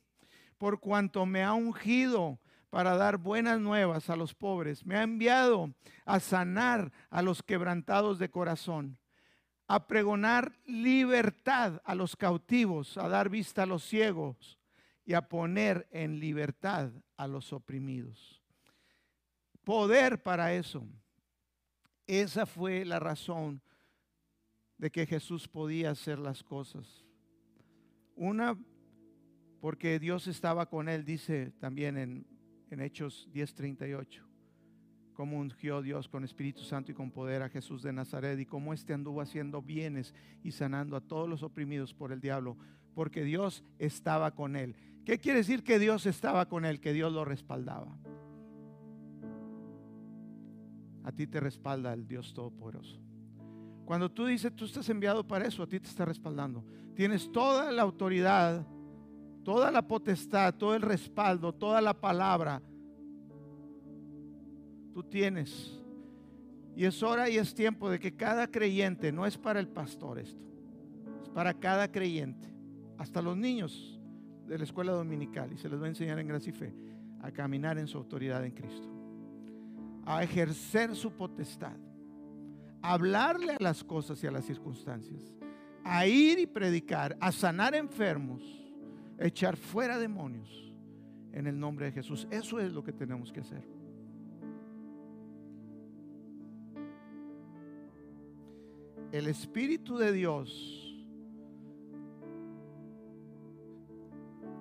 por 0.59 0.80
cuanto 0.80 1.24
me 1.24 1.44
ha 1.44 1.52
ungido 1.52 2.40
para 2.68 2.96
dar 2.96 3.16
buenas 3.16 3.61
nuevas 3.61 4.11
a 4.11 4.16
los 4.16 4.35
pobres, 4.35 4.85
me 4.85 4.96
ha 4.96 5.04
enviado 5.04 5.72
a 6.04 6.18
sanar 6.18 6.90
a 7.11 7.22
los 7.22 7.44
quebrantados 7.44 8.18
de 8.18 8.28
corazón, 8.28 8.98
a 9.70 9.87
pregonar 9.87 10.52
libertad 10.66 11.80
a 11.85 11.94
los 11.94 12.16
cautivos, 12.16 12.98
a 12.98 13.09
dar 13.09 13.28
vista 13.28 13.62
a 13.62 13.66
los 13.66 13.85
ciegos 13.85 14.59
y 15.04 15.14
a 15.14 15.28
poner 15.28 15.87
en 15.92 16.18
libertad 16.18 16.90
a 17.16 17.28
los 17.28 17.52
oprimidos. 17.52 18.42
Poder 19.62 20.24
para 20.24 20.52
eso. 20.54 20.85
Esa 22.04 22.46
fue 22.46 22.85
la 22.85 22.98
razón 22.98 23.62
de 24.76 24.90
que 24.90 25.06
Jesús 25.06 25.46
podía 25.46 25.92
hacer 25.92 26.18
las 26.18 26.42
cosas. 26.42 27.06
Una, 28.16 28.59
porque 29.61 30.00
Dios 30.00 30.26
estaba 30.26 30.68
con 30.68 30.88
él, 30.88 31.04
dice 31.04 31.52
también 31.61 31.96
en, 31.96 32.26
en 32.70 32.80
Hechos 32.80 33.28
10:38, 33.33 34.29
cómo 35.20 35.38
ungió 35.38 35.83
Dios 35.83 36.09
con 36.09 36.24
Espíritu 36.24 36.62
Santo 36.62 36.92
y 36.92 36.94
con 36.94 37.11
poder 37.11 37.42
a 37.42 37.50
Jesús 37.50 37.83
de 37.83 37.92
Nazaret 37.92 38.40
y 38.40 38.46
cómo 38.46 38.72
éste 38.72 38.94
anduvo 38.94 39.20
haciendo 39.20 39.61
bienes 39.61 40.14
y 40.42 40.52
sanando 40.52 40.96
a 40.96 41.02
todos 41.02 41.28
los 41.28 41.42
oprimidos 41.42 41.92
por 41.92 42.11
el 42.11 42.22
diablo, 42.22 42.56
porque 42.94 43.22
Dios 43.22 43.62
estaba 43.78 44.30
con 44.30 44.56
él. 44.56 44.74
¿Qué 45.04 45.18
quiere 45.18 45.40
decir 45.40 45.62
que 45.62 45.78
Dios 45.78 46.06
estaba 46.06 46.48
con 46.48 46.64
él? 46.64 46.80
Que 46.80 46.94
Dios 46.94 47.12
lo 47.12 47.26
respaldaba. 47.26 47.98
A 51.04 51.12
ti 51.12 51.26
te 51.26 51.38
respalda 51.38 51.92
el 51.92 52.09
Dios 52.09 52.33
Todopoderoso. 52.33 52.98
Cuando 53.85 54.11
tú 54.11 54.24
dices, 54.24 54.56
tú 54.56 54.64
estás 54.64 54.88
enviado 54.88 55.28
para 55.28 55.44
eso, 55.44 55.62
a 55.62 55.66
ti 55.66 55.78
te 55.78 55.88
está 55.88 56.06
respaldando. 56.06 56.64
Tienes 56.94 57.30
toda 57.30 57.70
la 57.70 57.83
autoridad, 57.83 58.66
toda 59.44 59.70
la 59.70 59.87
potestad, 59.87 60.54
todo 60.54 60.74
el 60.74 60.80
respaldo, 60.80 61.52
toda 61.52 61.83
la 61.83 61.92
palabra. 61.92 62.62
Tú 64.92 65.03
tienes. 65.03 65.81
Y 66.76 66.85
es 66.85 67.03
hora 67.03 67.29
y 67.29 67.37
es 67.37 67.55
tiempo 67.55 67.90
de 67.90 67.98
que 67.98 68.14
cada 68.14 68.46
creyente, 68.46 69.12
no 69.12 69.26
es 69.26 69.37
para 69.37 69.61
el 69.61 69.68
pastor 69.68 70.18
esto, 70.18 70.44
es 71.22 71.29
para 71.29 71.53
cada 71.53 71.90
creyente, 71.90 72.48
hasta 72.96 73.20
los 73.20 73.37
niños 73.37 74.00
de 74.46 74.57
la 74.57 74.64
escuela 74.64 74.92
dominical, 74.92 75.53
y 75.53 75.59
se 75.59 75.68
les 75.68 75.81
va 75.81 75.87
a 75.87 75.88
enseñar 75.88 76.18
en 76.18 76.29
gracia 76.29 76.50
y 76.50 76.57
fe, 76.57 76.74
a 77.20 77.31
caminar 77.31 77.76
en 77.79 77.87
su 77.87 77.98
autoridad 77.98 78.44
en 78.44 78.53
Cristo 78.53 79.00
a 80.05 80.22
ejercer 80.22 80.94
su 80.96 81.12
potestad, 81.12 81.76
a 82.83 82.92
hablarle 82.92 83.53
a 83.53 83.62
las 83.62 83.85
cosas 83.85 84.22
y 84.24 84.26
a 84.26 84.31
las 84.31 84.44
circunstancias, 84.44 85.20
a 85.85 86.07
ir 86.07 86.38
y 86.38 86.46
predicar, 86.46 87.16
a 87.20 87.31
sanar 87.33 87.74
enfermos, 87.74 88.42
a 89.20 89.26
echar 89.26 89.57
fuera 89.57 89.98
demonios 89.98 90.72
en 91.33 91.46
el 91.46 91.59
nombre 91.59 91.87
de 91.87 91.92
Jesús. 91.92 92.26
Eso 92.31 92.59
es 92.59 92.72
lo 92.72 92.83
que 92.83 92.92
tenemos 92.92 93.33
que 93.33 93.40
hacer. 93.40 93.62
El 99.12 99.27
Espíritu 99.27 99.99
de 99.99 100.12
Dios 100.12 100.87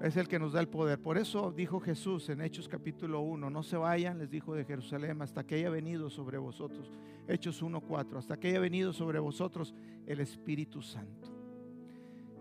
es 0.01 0.17
el 0.17 0.27
que 0.27 0.39
nos 0.39 0.53
da 0.53 0.59
el 0.59 0.67
poder. 0.67 0.99
Por 0.99 1.19
eso 1.19 1.51
dijo 1.51 1.79
Jesús 1.79 2.29
en 2.29 2.41
Hechos 2.41 2.67
capítulo 2.67 3.21
1, 3.21 3.47
no 3.47 3.61
se 3.61 3.77
vayan, 3.77 4.17
les 4.17 4.31
dijo 4.31 4.55
de 4.55 4.65
Jerusalén, 4.65 5.21
hasta 5.21 5.45
que 5.45 5.55
haya 5.55 5.69
venido 5.69 6.09
sobre 6.09 6.39
vosotros. 6.39 6.91
Hechos 7.27 7.61
1.4, 7.61 8.17
hasta 8.17 8.37
que 8.37 8.47
haya 8.47 8.59
venido 8.59 8.91
sobre 8.91 9.19
vosotros 9.19 9.75
el 10.07 10.19
Espíritu 10.19 10.81
Santo. 10.81 11.29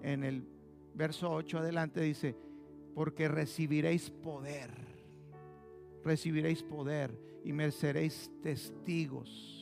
En 0.02 0.24
el 0.24 0.48
verso 0.94 1.30
8 1.30 1.58
adelante 1.58 2.00
dice, 2.00 2.34
porque 2.94 3.28
recibiréis 3.28 4.10
poder, 4.10 4.70
recibiréis 6.02 6.62
poder 6.62 7.20
y 7.44 7.52
me 7.52 7.70
seréis 7.70 8.30
testigos 8.40 9.57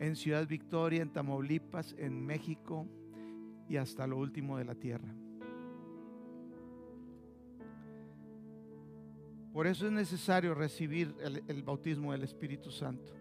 en 0.00 0.16
Ciudad 0.16 0.46
Victoria, 0.46 1.02
en 1.02 1.12
Tamaulipas, 1.12 1.94
en 1.98 2.24
México 2.24 2.86
y 3.68 3.76
hasta 3.76 4.06
lo 4.06 4.16
último 4.16 4.58
de 4.58 4.64
la 4.64 4.74
tierra. 4.74 5.14
Por 9.52 9.66
eso 9.66 9.86
es 9.86 9.92
necesario 9.92 10.54
recibir 10.54 11.14
el, 11.48 11.62
bautismo 11.64 12.12
del 12.12 12.22
Espíritu 12.22 12.70
Santo. 12.70 13.12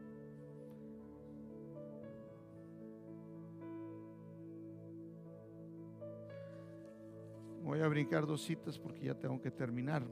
Voy 7.64 7.82
a 7.82 7.88
brincar 7.88 8.26
dos 8.28 8.44
citas 8.44 8.78
porque 8.78 9.06
ya 9.06 9.16
tengo 9.16 9.42
que 9.42 9.50
terminar. 9.50 10.04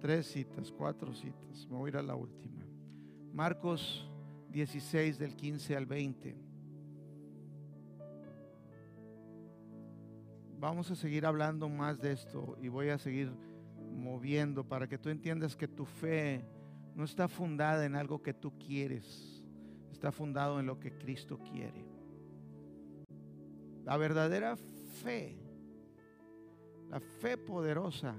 Tres 0.00 0.26
citas, 0.26 0.72
cuatro 0.72 1.12
citas. 1.12 1.66
Me 1.70 1.76
voy 1.76 1.88
a 1.88 1.92
ir 1.92 1.96
a 1.98 2.02
la 2.02 2.14
última. 2.14 2.64
Marcos 3.32 4.08
16 4.56 5.18
del 5.18 5.36
15 5.36 5.76
al 5.76 5.84
20. 5.84 6.34
Vamos 10.58 10.90
a 10.90 10.96
seguir 10.96 11.26
hablando 11.26 11.68
más 11.68 12.00
de 12.00 12.12
esto 12.12 12.56
y 12.62 12.68
voy 12.68 12.88
a 12.88 12.96
seguir 12.96 13.30
moviendo 13.92 14.66
para 14.66 14.88
que 14.88 14.96
tú 14.96 15.10
entiendas 15.10 15.56
que 15.56 15.68
tu 15.68 15.84
fe 15.84 16.42
no 16.94 17.04
está 17.04 17.28
fundada 17.28 17.84
en 17.84 17.96
algo 17.96 18.22
que 18.22 18.32
tú 18.32 18.56
quieres, 18.58 19.44
está 19.92 20.10
fundado 20.10 20.58
en 20.58 20.64
lo 20.64 20.80
que 20.80 20.96
Cristo 20.96 21.38
quiere. 21.38 21.84
La 23.84 23.98
verdadera 23.98 24.56
fe, 24.56 25.36
la 26.88 26.98
fe 26.98 27.36
poderosa 27.36 28.16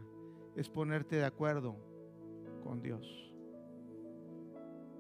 es 0.55 0.69
ponerte 0.69 1.15
de 1.15 1.25
acuerdo 1.25 1.75
con 2.61 2.79
Dios 2.79 3.33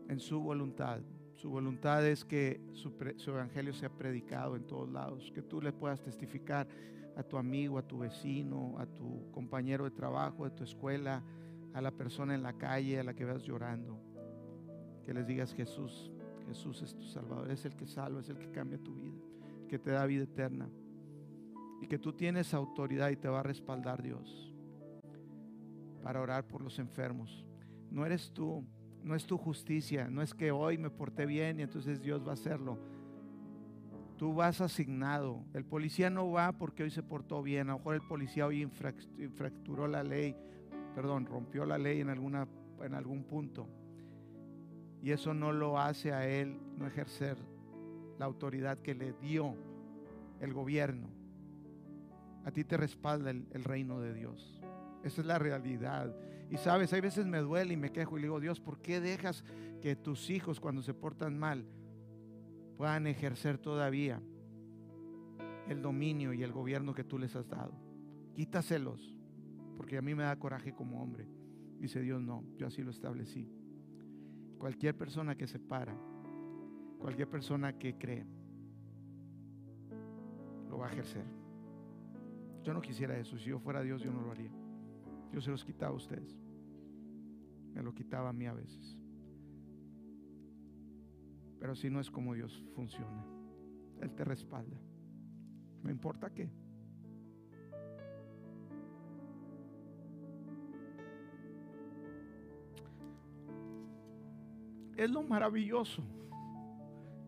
en 0.09 0.19
su 0.19 0.39
voluntad. 0.39 0.99
Su 1.37 1.51
voluntad 1.51 2.05
es 2.07 2.25
que 2.25 2.59
su, 2.73 2.91
evangelio 3.29 3.71
sea 3.71 3.89
predicado 3.89 4.55
en 4.55 4.65
todos 4.65 4.89
lados, 4.89 5.31
que 5.35 5.43
tú 5.43 5.61
le 5.61 5.71
puedas 5.71 6.01
testificar 6.01 6.67
a 7.15 7.21
tu 7.21 7.37
amigo, 7.37 7.77
a 7.77 7.87
tu 7.87 7.99
vecino, 7.99 8.75
a 8.79 8.87
tu 8.87 9.29
compañero 9.31 9.83
de 9.83 9.91
trabajo, 9.91 10.45
de 10.45 10.51
tu 10.51 10.63
escuela, 10.63 11.23
a 11.75 11.81
la 11.81 11.91
persona 11.91 12.33
en 12.33 12.41
la 12.41 12.53
calle 12.53 12.99
a 12.99 13.03
la 13.03 13.13
que 13.13 13.23
veas 13.23 13.43
llorando. 13.43 13.99
Que 15.05 15.13
les 15.13 15.27
digas 15.27 15.53
Jesús, 15.53 16.11
Jesús 16.47 16.81
es 16.81 16.95
tu 16.95 17.03
Salvador, 17.03 17.51
es 17.51 17.65
el 17.65 17.75
que 17.75 17.85
salva, 17.85 18.21
es 18.21 18.29
el 18.29 18.39
que 18.39 18.49
cambia 18.49 18.79
tu 18.79 18.95
vida, 18.95 19.21
que 19.69 19.77
te 19.77 19.91
da 19.91 20.07
vida 20.07 20.23
eterna. 20.23 20.67
Y 21.81 21.87
que 21.87 21.99
tú 21.99 22.13
tienes 22.13 22.55
autoridad 22.55 23.11
y 23.11 23.15
te 23.15 23.27
va 23.27 23.41
a 23.41 23.43
respaldar 23.43 24.01
Dios 24.01 24.51
para 26.01 26.19
orar 26.19 26.47
por 26.47 26.63
los 26.63 26.79
enfermos. 26.79 27.45
No 27.91 28.07
eres 28.07 28.31
tú, 28.33 28.65
no 29.03 29.15
es 29.15 29.25
tu 29.25 29.37
justicia, 29.37 30.09
no 30.09 30.21
es 30.21 30.33
que 30.33 30.51
hoy 30.51 30.77
me 30.77 30.89
porté 30.89 31.25
bien 31.25 31.59
y 31.59 31.63
entonces 31.63 32.01
Dios 32.01 32.25
va 32.25 32.31
a 32.31 32.33
hacerlo 32.33 32.77
Tú 34.17 34.33
vas 34.33 34.61
asignado. 34.61 35.43
El 35.53 35.63
policía 35.63 36.09
no 36.09 36.31
va 36.31 36.51
porque 36.51 36.83
hoy 36.83 36.89
se 36.89 37.03
portó 37.03 37.43
bien. 37.43 37.69
A 37.69 37.73
lo 37.73 37.77
mejor 37.77 37.95
el 37.95 38.01
policía 38.01 38.47
hoy 38.47 38.63
infracturó 38.63 39.87
la 39.87 40.03
ley, 40.03 40.35
perdón, 40.95 41.27
rompió 41.27 41.65
la 41.65 41.77
ley 41.77 42.01
en, 42.01 42.09
alguna, 42.09 42.47
en 42.81 42.95
algún 42.95 43.23
punto. 43.23 43.67
Y 45.03 45.11
eso 45.11 45.35
no 45.35 45.51
lo 45.51 45.79
hace 45.79 46.13
a 46.13 46.27
él 46.27 46.59
no 46.77 46.87
ejercer 46.87 47.37
la 48.17 48.25
autoridad 48.25 48.79
que 48.79 48.95
le 48.95 49.13
dio 49.13 49.55
el 50.41 50.51
gobierno. 50.51 51.09
A 52.43 52.49
ti 52.49 52.63
te 52.63 52.75
respalda 52.75 53.29
el, 53.29 53.45
el 53.51 53.63
reino 53.63 54.01
de 54.01 54.15
Dios. 54.15 54.59
Esa 55.03 55.21
es 55.21 55.27
la 55.27 55.37
realidad. 55.37 56.15
Y 56.49 56.57
sabes, 56.57 56.93
hay 56.93 57.01
veces 57.01 57.25
me 57.25 57.39
duele 57.39 57.73
y 57.73 57.77
me 57.77 57.91
quejo 57.91 58.17
y 58.17 58.21
le 58.21 58.27
digo, 58.27 58.39
Dios, 58.39 58.59
¿por 58.59 58.79
qué 58.79 59.01
dejas 59.01 59.43
que 59.81 59.95
tus 59.95 60.29
hijos 60.29 60.59
cuando 60.59 60.81
se 60.81 60.93
portan 60.93 61.37
mal 61.37 61.65
puedan 62.77 63.07
ejercer 63.07 63.57
todavía 63.57 64.21
el 65.67 65.81
dominio 65.81 66.33
y 66.33 66.43
el 66.43 66.51
gobierno 66.51 66.93
que 66.93 67.03
tú 67.03 67.17
les 67.17 67.35
has 67.35 67.47
dado. 67.49 67.73
Quítaselos, 68.35 69.15
porque 69.75 69.97
a 69.97 70.01
mí 70.01 70.15
me 70.15 70.23
da 70.23 70.37
coraje 70.37 70.73
como 70.73 71.01
hombre. 71.01 71.27
Dice 71.79 72.01
Dios, 72.01 72.21
no, 72.21 72.43
yo 72.57 72.67
así 72.67 72.83
lo 72.83 72.91
establecí. 72.91 73.49
Cualquier 74.57 74.95
persona 74.95 75.35
que 75.35 75.47
se 75.47 75.59
para, 75.59 75.95
cualquier 76.99 77.29
persona 77.29 77.77
que 77.77 77.97
cree, 77.97 78.25
lo 80.69 80.77
va 80.77 80.87
a 80.87 80.91
ejercer. 80.91 81.25
Yo 82.63 82.73
no 82.73 82.81
quisiera 82.81 83.17
eso. 83.17 83.37
Si 83.37 83.45
yo 83.45 83.59
fuera 83.59 83.81
Dios, 83.81 84.01
yo 84.01 84.11
no 84.11 84.21
lo 84.21 84.31
haría. 84.31 84.51
Yo 85.31 85.41
se 85.41 85.51
los 85.51 85.63
quitaba 85.63 85.91
a 85.91 85.95
ustedes. 85.95 86.37
Me 87.73 87.83
lo 87.83 87.93
quitaba 87.93 88.29
a 88.29 88.33
mí 88.33 88.45
a 88.45 88.53
veces. 88.53 88.97
Pero 91.59 91.75
si 91.75 91.89
no 91.89 91.99
es 91.99 92.09
como 92.09 92.33
Dios 92.33 92.63
funciona, 92.75 93.25
Él 94.01 94.13
te 94.13 94.23
respalda. 94.23 94.77
No 95.83 95.89
importa 95.89 96.31
qué. 96.31 96.49
Es 104.95 105.11
lo 105.11 105.21
maravilloso, 105.21 106.01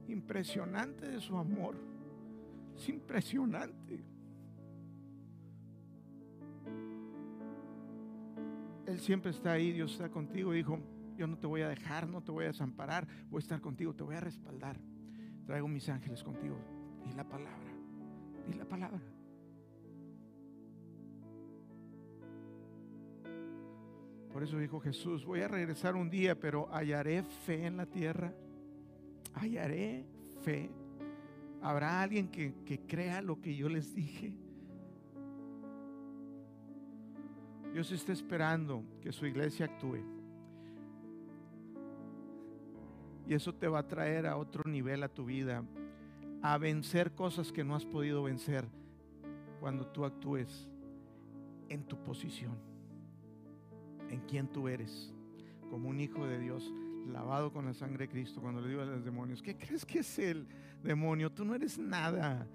impresionante 0.08 1.08
de 1.08 1.20
su 1.20 1.38
amor. 1.38 1.76
Es 2.76 2.90
impresionante. 2.90 4.04
Él 8.90 9.00
siempre 9.00 9.30
está 9.30 9.52
ahí, 9.52 9.72
Dios 9.72 9.92
está 9.92 10.10
contigo. 10.10 10.52
Dijo, 10.52 10.80
yo 11.16 11.28
no 11.28 11.38
te 11.38 11.46
voy 11.46 11.62
a 11.62 11.70
dejar, 11.70 12.10
no 12.10 12.24
te 12.24 12.32
voy 12.32 12.46
a 12.46 12.48
desamparar, 12.48 13.08
voy 13.30 13.38
a 13.38 13.44
estar 13.44 13.62
contigo, 13.62 13.94
te 13.94 14.04
voy 14.04 14.16
a 14.16 14.20
respaldar. 14.20 14.80
Traigo 15.46 15.68
mis 15.68 15.88
ángeles 15.90 16.24
contigo. 16.24 16.58
Y 17.06 17.14
la 17.14 17.24
palabra, 17.24 17.72
y 18.52 18.54
la 18.54 18.66
palabra. 18.66 19.00
Por 24.34 24.44
eso 24.44 24.58
dijo 24.58 24.80
Jesús, 24.80 25.24
voy 25.24 25.42
a 25.42 25.48
regresar 25.48 25.96
un 25.96 26.10
día, 26.10 26.40
pero 26.40 26.68
hallaré 26.74 27.22
fe 27.22 27.68
en 27.68 27.78
la 27.78 27.86
tierra. 27.86 28.34
Hallaré 29.36 30.06
fe. 30.42 30.72
¿Habrá 31.62 32.02
alguien 32.02 32.30
que, 32.30 32.56
que 32.66 32.80
crea 32.80 33.22
lo 33.22 33.40
que 33.40 33.56
yo 33.56 33.70
les 33.70 33.94
dije? 33.94 34.34
Dios 37.74 37.92
está 37.92 38.14
esperando 38.14 38.84
que 39.02 39.12
su 39.12 39.26
iglesia 39.26 39.66
actúe. 39.66 40.00
Y 43.28 43.34
eso 43.36 43.54
te 43.54 43.68
va 43.68 43.80
a 43.80 43.88
traer 43.88 44.26
a 44.26 44.38
otro 44.38 44.64
nivel 44.66 45.04
a 45.04 45.10
tu 45.10 45.26
vida, 45.26 45.64
a 46.42 46.58
vencer 46.58 47.12
cosas 47.14 47.52
que 47.52 47.64
no 47.64 47.76
has 47.76 47.86
podido 47.86 48.24
vencer 48.24 48.66
cuando 49.60 49.86
tú 49.86 50.04
actúes 50.04 50.68
en 51.68 51.84
tu 51.84 52.02
posición, 52.02 52.58
en 54.10 54.22
quien 54.22 54.48
tú 54.48 54.68
eres, 54.68 55.14
como 55.70 55.90
un 55.90 56.00
hijo 56.00 56.26
de 56.26 56.40
Dios, 56.40 56.74
lavado 57.08 57.54
con 57.54 57.66
la 57.66 57.76
sangre 57.76 58.08
de 58.08 58.12
Cristo. 58.12 58.42
Cuando 58.42 58.62
le 58.62 58.70
digo 58.70 58.82
a 58.82 58.86
los 58.86 59.06
demonios, 59.06 59.44
¿qué 59.44 59.56
crees 59.56 59.86
que 59.86 60.00
es 60.00 60.18
el 60.18 60.48
demonio? 60.84 61.32
Tú 61.32 61.46
no 61.46 61.54
eres 61.54 61.78
nada. 61.78 62.48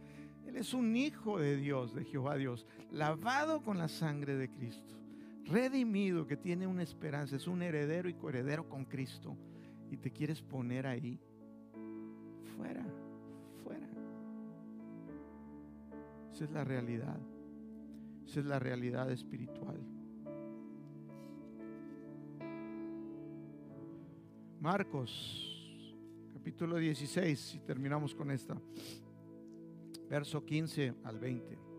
Él 0.45 0.57
es 0.57 0.75
un 0.75 0.97
hijo 0.97 1.39
de 1.39 1.57
Dios, 1.57 1.95
de 1.95 2.05
Jehová 2.05 2.35
Dios, 2.35 2.67
lavado 2.91 3.63
con 3.63 3.79
la 3.79 3.87
sangre 3.87 4.35
de 4.35 4.51
Cristo 4.51 5.04
redimido, 5.47 6.27
que 6.27 6.37
tiene 6.37 6.67
una 6.67 6.83
esperanza, 6.83 7.37
es 7.37 7.47
un 7.47 7.63
heredero 7.63 8.09
y 8.09 8.15
coheredero 8.15 8.69
con 8.69 8.85
Cristo, 8.85 9.37
y 9.91 9.97
te 9.97 10.11
quieres 10.11 10.43
poner 10.43 10.87
ahí, 10.87 11.21
fuera, 12.57 12.85
fuera. 13.63 13.89
Esa 16.33 16.45
es 16.45 16.51
la 16.51 16.65
realidad. 16.65 17.19
Esa 18.27 18.41
es 18.41 18.47
la 18.47 18.59
realidad 18.59 19.11
espiritual. 19.11 19.79
Marcos, 24.61 25.95
capítulo 26.33 26.79
16, 26.79 27.57
y 27.57 27.59
terminamos 27.61 28.15
con 28.15 28.31
esta, 28.31 28.59
verso 30.09 30.45
15 30.45 30.95
al 31.05 31.19
20. 31.19 31.74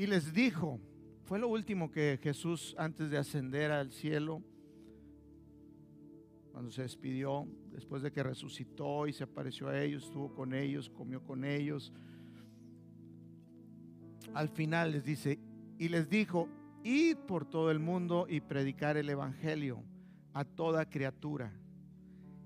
Y 0.00 0.06
les 0.06 0.32
dijo, 0.32 0.80
fue 1.26 1.38
lo 1.38 1.48
último 1.48 1.90
que 1.90 2.18
Jesús 2.22 2.74
antes 2.78 3.10
de 3.10 3.18
ascender 3.18 3.70
al 3.70 3.92
cielo, 3.92 4.42
cuando 6.52 6.70
se 6.70 6.80
despidió, 6.80 7.46
después 7.70 8.00
de 8.00 8.10
que 8.10 8.22
resucitó 8.22 9.06
y 9.06 9.12
se 9.12 9.24
apareció 9.24 9.68
a 9.68 9.78
ellos, 9.78 10.04
estuvo 10.04 10.32
con 10.32 10.54
ellos, 10.54 10.88
comió 10.88 11.22
con 11.22 11.44
ellos. 11.44 11.92
Al 14.32 14.48
final 14.48 14.92
les 14.92 15.04
dice, 15.04 15.38
y 15.78 15.90
les 15.90 16.08
dijo, 16.08 16.48
id 16.82 17.18
por 17.28 17.44
todo 17.44 17.70
el 17.70 17.78
mundo 17.78 18.24
y 18.26 18.40
predicar 18.40 18.96
el 18.96 19.10
Evangelio 19.10 19.84
a 20.32 20.46
toda 20.46 20.88
criatura. 20.88 21.52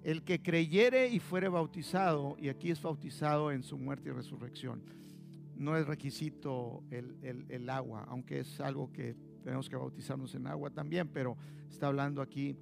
El 0.03 0.25
que 0.25 0.43
creyere 0.43 1.07
y 1.07 1.21
fuere 1.21 1.49
bautizado, 1.49 2.37
y 2.37 2.49
aquí 2.49 2.73
es 2.73 2.83
bautizado 2.83 3.53
en 3.53 3.63
su 3.63 3.79
muerte 3.79 4.09
y 4.09 4.13
resurrección 4.13 5.05
no 5.57 5.77
es 5.77 5.87
requisito 5.87 6.83
el, 6.91 7.71
agua, 7.71 8.05
aunque 8.09 8.41
es 8.41 8.61
algo 8.61 8.93
que 8.93 9.17
tenemos 9.43 9.69
que 9.69 9.77
bautizarnos 9.77 10.35
en 10.35 10.47
agua 10.47 10.71
también, 10.71 11.09
pero 11.09 11.37
está 11.69 11.87
hablando 11.87 12.23
aquí 12.23 12.57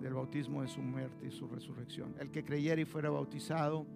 del 0.00 0.14
bautismo 0.14 0.62
de 0.62 0.68
su 0.68 0.80
muerte 0.80 1.26
y 1.26 1.30
su 1.30 1.46
resurrección. 1.48 2.14
El 2.18 2.30
que 2.30 2.44
creyere 2.44 2.82
y 2.82 2.84
fuera 2.84 3.10
bautizado, 3.10 3.86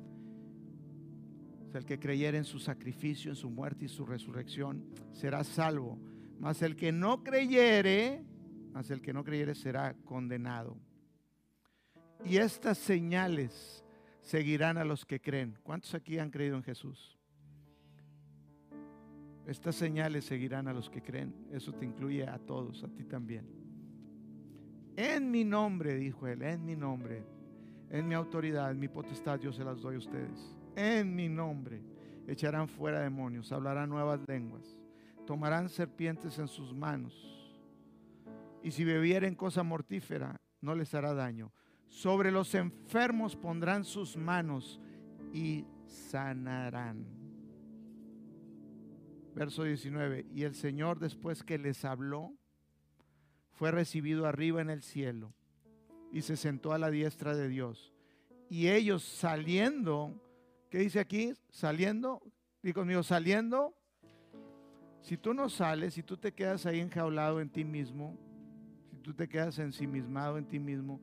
el 1.73 1.85
que 1.85 1.99
creyere 1.99 2.38
en 2.38 2.44
su 2.44 2.59
sacrificio, 2.59 3.31
en 3.31 3.37
su 3.37 3.51
muerte 3.51 3.87
y 3.87 3.88
su 3.88 4.07
resurrección, 4.07 4.85
será 5.12 5.42
salvo. 5.44 5.99
Mas 6.38 6.62
el 6.62 6.77
que 6.77 6.92
no 6.92 7.25
creyere, 7.25 8.25
mas 8.73 8.90
el 8.90 9.01
que 9.01 9.12
no 9.12 9.25
creyere 9.25 9.55
será 9.55 9.94
condenado. 10.05 10.77
Y 12.25 12.37
estas 12.37 12.79
señales 12.79 13.85
seguirán 14.20 14.79
a 14.79 14.85
los 14.85 15.05
que 15.05 15.20
creen. 15.20 15.59
¿Cuántos 15.62 15.94
aquí 15.94 16.18
han 16.18 16.31
creído 16.31 16.57
en 16.57 16.62
Jesús? 16.62 17.13
Estas 19.46 19.76
señales 19.76 20.24
seguirán 20.24 20.68
a 20.68 20.72
los 20.72 20.88
que 20.88 21.02
creen. 21.02 21.35
Eso 21.52 21.72
te 21.72 21.85
incluye 21.85 22.26
a 22.26 22.38
todos, 22.38 22.83
a 22.83 22.88
ti 22.88 23.04
también. 23.04 23.46
En 24.96 25.30
mi 25.30 25.44
nombre, 25.44 25.94
dijo 25.96 26.26
él, 26.26 26.42
en 26.42 26.64
mi 26.64 26.76
nombre, 26.76 27.24
en 27.90 28.09
mi 28.09 28.14
autoridad, 28.14 28.70
en 28.70 28.78
mi 28.78 28.88
potestad, 28.88 29.38
yo 29.40 29.52
se 29.52 29.64
las 29.64 29.80
doy 29.83 29.96
a 29.96 29.98
ustedes. 29.98 30.57
En 30.76 31.14
mi 31.14 31.28
nombre 31.28 31.83
echarán 32.26 32.68
fuera 32.68 33.00
demonios, 33.00 33.52
hablarán 33.52 33.90
nuevas 33.90 34.20
lenguas, 34.26 34.78
tomarán 35.26 35.68
serpientes 35.68 36.38
en 36.38 36.48
sus 36.48 36.72
manos. 36.72 37.30
Y 38.62 38.70
si 38.70 38.85
bebieren 38.85 39.35
cosa 39.35 39.62
mortífera, 39.62 40.40
no 40.62 40.74
les 40.74 40.94
hará 40.94 41.12
daño. 41.12 41.52
Sobre 41.88 42.30
los 42.30 42.54
enfermos 42.54 43.37
pondrán 43.37 43.85
sus 43.85 44.16
manos 44.16 44.80
y 45.33 45.66
sanarán 45.85 47.23
verso 49.35 49.64
19, 49.64 50.27
y 50.33 50.44
el 50.44 50.55
Señor 50.55 50.99
después 50.99 51.42
que 51.42 51.59
les 51.59 51.85
habló, 51.85 52.33
fue 53.53 53.70
recibido 53.70 54.27
arriba 54.27 54.61
en 54.61 54.70
el 54.70 54.83
cielo 54.83 55.33
y 56.12 56.23
se 56.23 56.37
sentó 56.37 56.73
a 56.73 56.79
la 56.79 56.90
diestra 56.90 57.35
de 57.35 57.49
Dios. 57.49 57.92
Y 58.49 58.68
ellos 58.68 59.03
saliendo, 59.03 60.14
¿qué 60.70 60.79
dice 60.79 61.01
aquí? 61.01 61.35
Saliendo, 61.51 62.23
y 62.62 62.73
conmigo, 62.73 63.03
saliendo. 63.03 63.75
Si 65.01 65.16
tú 65.16 65.35
no 65.35 65.49
sales, 65.49 65.94
si 65.94 66.03
tú 66.03 66.16
te 66.16 66.33
quedas 66.33 66.66
ahí 66.66 66.81
enjaulado 66.81 67.40
en 67.40 67.51
ti 67.51 67.64
mismo, 67.64 68.16
si 68.90 68.97
tú 68.99 69.12
te 69.12 69.29
quedas 69.29 69.59
ensimismado 69.59 70.38
en 70.38 70.47
ti 70.47 70.59
mismo, 70.59 71.01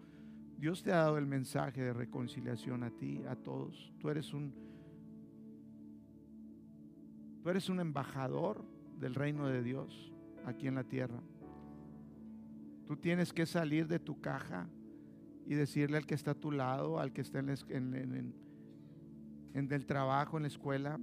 Dios 0.57 0.81
te 0.81 0.91
ha 0.91 0.97
dado 0.97 1.17
el 1.17 1.27
mensaje 1.27 1.81
de 1.81 1.93
reconciliación 1.93 2.83
a 2.83 2.91
ti, 2.91 3.21
a 3.27 3.35
todos. 3.35 3.91
Tú 3.99 4.09
eres 4.09 4.33
un 4.33 4.70
Tú 7.41 7.49
eres 7.49 7.69
un 7.69 7.79
embajador 7.79 8.63
del 8.99 9.15
reino 9.15 9.47
de 9.47 9.63
Dios 9.63 10.11
aquí 10.45 10.67
en 10.67 10.75
la 10.75 10.83
tierra. 10.83 11.19
Tú 12.87 12.97
tienes 12.97 13.33
que 13.33 13.45
salir 13.45 13.87
de 13.87 13.99
tu 13.99 14.21
caja 14.21 14.67
y 15.47 15.55
decirle 15.55 15.97
al 15.97 16.05
que 16.05 16.13
está 16.13 16.31
a 16.31 16.35
tu 16.35 16.51
lado, 16.51 16.99
al 16.99 17.13
que 17.13 17.21
está 17.21 17.39
en, 17.39 17.49
el 19.53 19.85
trabajo, 19.85 20.37
en 20.37 20.43
la 20.43 20.47
escuela. 20.47 20.99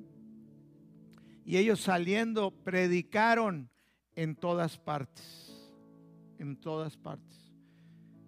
Y 1.44 1.56
ellos 1.56 1.80
saliendo 1.80 2.52
predicaron 2.52 3.68
en 4.14 4.36
todas 4.36 4.78
partes, 4.78 5.72
en 6.38 6.56
todas 6.56 6.96
partes. 6.96 7.52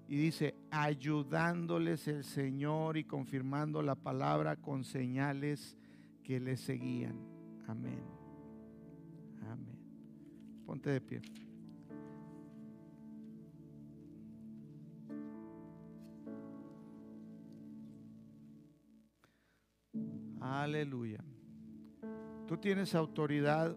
Y 0.09 0.17
dice, 0.17 0.57
ayudándoles 0.73 2.09
el 2.09 2.25
Señor 2.25 2.97
y 2.97 3.05
confirmando 3.05 3.83
la 3.83 3.95
palabra 3.95 4.57
con 4.57 4.83
señales 4.83 5.77
que 6.25 6.41
les 6.41 6.61
seguían. 6.61 7.30
Amén. 7.71 8.03
Amén. 9.43 9.79
Ponte 10.67 10.91
de 10.91 11.01
pie. 11.01 11.23
Aleluya. 20.41 21.23
Tú 22.49 22.57
tienes 22.57 22.95
autoridad. 22.97 23.77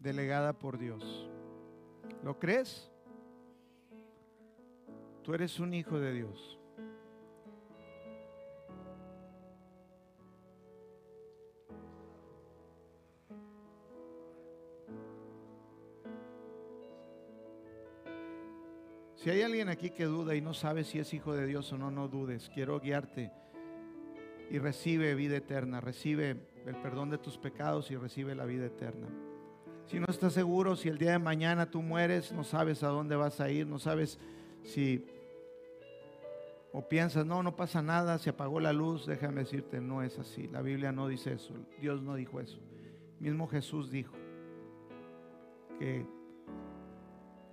delegada 0.00 0.58
por 0.58 0.78
Dios. 0.78 1.28
¿Lo 2.24 2.38
crees? 2.38 2.90
Tú 5.22 5.34
eres 5.34 5.60
un 5.60 5.74
hijo 5.74 5.98
de 5.98 6.12
Dios. 6.14 6.58
Si 19.18 19.30
hay 19.30 19.42
alguien 19.42 19.68
aquí 19.68 19.90
que 19.90 20.04
duda 20.04 20.36
y 20.36 20.40
no 20.40 20.54
sabe 20.54 20.84
si 20.84 21.00
es 21.00 21.12
hijo 21.12 21.34
de 21.34 21.44
Dios 21.44 21.72
o 21.72 21.76
no, 21.76 21.90
no 21.90 22.06
dudes. 22.06 22.48
Quiero 22.54 22.78
guiarte 22.78 23.32
y 24.48 24.58
recibe 24.58 25.16
vida 25.16 25.36
eterna, 25.36 25.80
recibe 25.80 26.36
el 26.64 26.76
perdón 26.76 27.10
de 27.10 27.18
tus 27.18 27.36
pecados 27.36 27.90
y 27.90 27.96
recibe 27.96 28.36
la 28.36 28.44
vida 28.44 28.66
eterna. 28.66 29.08
Si 29.86 29.98
no 29.98 30.06
estás 30.08 30.34
seguro, 30.34 30.76
si 30.76 30.88
el 30.88 30.98
día 30.98 31.12
de 31.12 31.18
mañana 31.18 31.68
tú 31.68 31.82
mueres, 31.82 32.30
no 32.30 32.44
sabes 32.44 32.84
a 32.84 32.88
dónde 32.88 33.16
vas 33.16 33.40
a 33.40 33.50
ir, 33.50 33.66
no 33.66 33.80
sabes 33.80 34.20
si 34.62 35.04
o 36.70 36.88
piensas, 36.88 37.26
no, 37.26 37.42
no 37.42 37.56
pasa 37.56 37.82
nada, 37.82 38.18
se 38.18 38.30
apagó 38.30 38.60
la 38.60 38.72
luz, 38.72 39.04
déjame 39.04 39.40
decirte, 39.40 39.80
no 39.80 40.04
es 40.04 40.16
así. 40.20 40.46
La 40.46 40.62
Biblia 40.62 40.92
no 40.92 41.08
dice 41.08 41.32
eso, 41.32 41.54
Dios 41.80 42.02
no 42.02 42.14
dijo 42.14 42.38
eso. 42.38 42.60
Mismo 43.18 43.48
Jesús 43.48 43.90
dijo 43.90 44.14
que, 45.80 46.06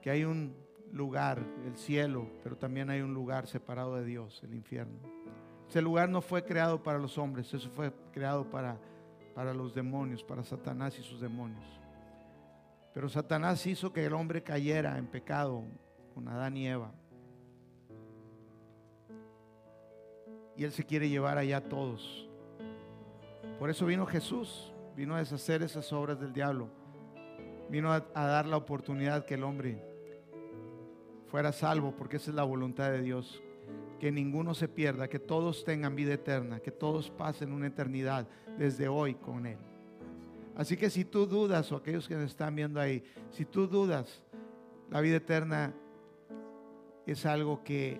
que 0.03 0.11
hay 0.11 0.25
un 0.25 0.64
lugar, 0.95 1.45
el 1.65 1.75
cielo, 1.75 2.25
pero 2.41 2.57
también 2.57 2.89
hay 2.89 3.01
un 3.01 3.13
lugar 3.13 3.47
separado 3.47 3.97
de 3.97 4.05
Dios, 4.05 4.41
el 4.43 4.55
infierno. 4.55 4.97
Ese 5.67 5.81
lugar 5.81 6.07
no 6.07 6.21
fue 6.21 6.45
creado 6.45 6.81
para 6.81 6.97
los 6.97 7.17
hombres, 7.17 7.53
eso 7.53 7.69
fue 7.69 7.91
creado 8.13 8.49
para, 8.49 8.77
para 9.33 9.53
los 9.53 9.75
demonios, 9.75 10.23
para 10.23 10.43
Satanás 10.43 10.97
y 10.97 11.03
sus 11.03 11.19
demonios. 11.19 11.65
Pero 12.93 13.09
Satanás 13.09 13.67
hizo 13.67 13.91
que 13.91 14.05
el 14.05 14.13
hombre 14.13 14.41
cayera 14.41 14.97
en 14.97 15.07
pecado 15.07 15.63
con 16.13 16.29
Adán 16.29 16.55
y 16.55 16.67
Eva. 16.69 16.93
Y 20.55 20.63
Él 20.63 20.71
se 20.71 20.85
quiere 20.85 21.09
llevar 21.09 21.37
allá 21.37 21.57
a 21.57 21.67
todos. 21.67 22.29
Por 23.59 23.69
eso 23.69 23.85
vino 23.85 24.05
Jesús, 24.05 24.73
vino 24.95 25.13
a 25.13 25.19
deshacer 25.19 25.61
esas 25.61 25.91
obras 25.91 26.21
del 26.21 26.31
diablo. 26.31 26.69
Vino 27.69 27.91
a, 27.91 28.05
a 28.13 28.27
dar 28.27 28.45
la 28.45 28.55
oportunidad 28.55 29.25
que 29.25 29.33
el 29.33 29.43
hombre 29.43 29.94
fuera 31.35 31.51
salvo, 31.51 31.91
porque 31.91 32.15
esa 32.15 32.31
es 32.31 32.35
la 32.37 32.45
voluntad 32.45 32.91
de 32.91 33.01
Dios. 33.01 33.43
Que 33.99 34.09
ninguno 34.09 34.53
se 34.53 34.69
pierda, 34.69 35.09
que 35.09 35.19
todos 35.19 35.65
tengan 35.65 35.93
vida 35.93 36.13
eterna, 36.13 36.61
que 36.61 36.71
todos 36.71 37.09
pasen 37.09 37.51
una 37.51 37.67
eternidad 37.67 38.25
desde 38.57 38.87
hoy 38.87 39.15
con 39.15 39.45
Él. 39.45 39.57
Así 40.55 40.77
que 40.77 40.89
si 40.89 41.03
tú 41.03 41.25
dudas, 41.25 41.69
o 41.73 41.75
aquellos 41.75 42.07
que 42.07 42.15
nos 42.15 42.27
están 42.27 42.55
viendo 42.55 42.79
ahí, 42.79 43.03
si 43.31 43.43
tú 43.43 43.67
dudas, 43.67 44.23
la 44.89 45.01
vida 45.01 45.17
eterna 45.17 45.73
es 47.05 47.25
algo 47.25 47.65
que, 47.65 47.99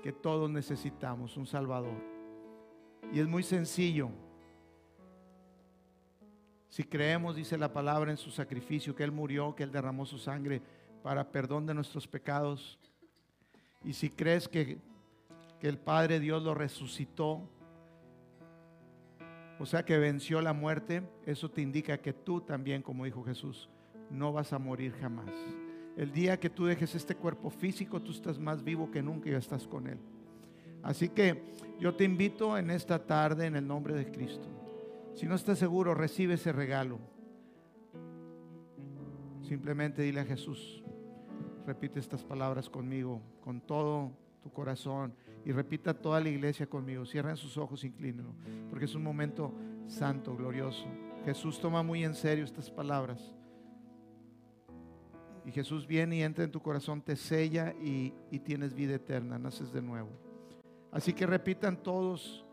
que 0.00 0.12
todos 0.12 0.48
necesitamos, 0.48 1.36
un 1.36 1.48
Salvador. 1.48 2.00
Y 3.12 3.18
es 3.18 3.26
muy 3.26 3.42
sencillo. 3.42 4.10
Si 6.68 6.84
creemos, 6.84 7.34
dice 7.34 7.58
la 7.58 7.72
palabra, 7.72 8.12
en 8.12 8.16
su 8.16 8.30
sacrificio, 8.30 8.94
que 8.94 9.02
Él 9.02 9.10
murió, 9.10 9.56
que 9.56 9.64
Él 9.64 9.72
derramó 9.72 10.06
su 10.06 10.18
sangre 10.18 10.62
para 11.04 11.30
perdón 11.30 11.66
de 11.66 11.74
nuestros 11.74 12.08
pecados. 12.08 12.78
Y 13.84 13.92
si 13.92 14.08
crees 14.08 14.48
que, 14.48 14.78
que 15.60 15.68
el 15.68 15.76
Padre 15.76 16.18
Dios 16.18 16.42
lo 16.42 16.54
resucitó, 16.54 17.46
o 19.58 19.66
sea 19.66 19.84
que 19.84 19.98
venció 19.98 20.40
la 20.40 20.54
muerte, 20.54 21.02
eso 21.26 21.50
te 21.50 21.60
indica 21.60 21.98
que 21.98 22.14
tú 22.14 22.40
también, 22.40 22.80
como 22.80 23.04
dijo 23.04 23.22
Jesús, 23.22 23.68
no 24.10 24.32
vas 24.32 24.54
a 24.54 24.58
morir 24.58 24.94
jamás. 24.98 25.30
El 25.98 26.10
día 26.10 26.40
que 26.40 26.48
tú 26.48 26.64
dejes 26.64 26.94
este 26.94 27.14
cuerpo 27.14 27.50
físico, 27.50 28.00
tú 28.00 28.10
estás 28.10 28.38
más 28.38 28.64
vivo 28.64 28.90
que 28.90 29.02
nunca 29.02 29.28
y 29.28 29.34
estás 29.34 29.66
con 29.66 29.86
Él. 29.86 29.98
Así 30.82 31.10
que 31.10 31.42
yo 31.78 31.94
te 31.94 32.04
invito 32.04 32.56
en 32.56 32.70
esta 32.70 33.04
tarde 33.04 33.44
en 33.44 33.56
el 33.56 33.66
nombre 33.66 33.92
de 33.92 34.10
Cristo. 34.10 34.48
Si 35.14 35.26
no 35.26 35.34
estás 35.34 35.58
seguro, 35.58 35.94
recibe 35.94 36.34
ese 36.34 36.50
regalo. 36.50 36.98
Simplemente 39.42 40.00
dile 40.00 40.20
a 40.20 40.24
Jesús, 40.24 40.83
repite 41.66 42.00
estas 42.00 42.22
palabras 42.22 42.68
conmigo, 42.68 43.20
con 43.42 43.60
todo 43.60 44.12
tu 44.42 44.50
corazón 44.52 45.14
y 45.44 45.52
repita 45.52 45.94
toda 45.94 46.20
la 46.20 46.28
iglesia 46.28 46.66
conmigo. 46.66 47.04
Cierren 47.06 47.36
sus 47.36 47.56
ojos, 47.56 47.84
inclínenlo, 47.84 48.34
porque 48.70 48.84
es 48.84 48.94
un 48.94 49.02
momento 49.02 49.52
santo, 49.86 50.36
glorioso. 50.36 50.86
Jesús 51.24 51.58
toma 51.58 51.82
muy 51.82 52.04
en 52.04 52.14
serio 52.14 52.44
estas 52.44 52.70
palabras. 52.70 53.34
Y 55.46 55.52
Jesús 55.52 55.86
viene 55.86 56.16
y 56.16 56.22
entra 56.22 56.44
en 56.44 56.50
tu 56.50 56.60
corazón, 56.60 57.02
te 57.02 57.16
sella 57.16 57.74
y, 57.80 58.12
tienes 58.44 58.74
vida 58.74 58.94
eterna, 58.94 59.38
naces 59.38 59.72
de 59.72 59.82
nuevo. 59.82 60.08
Así 60.90 61.12
que 61.12 61.26
repitan 61.26 61.82
todos 61.82 62.44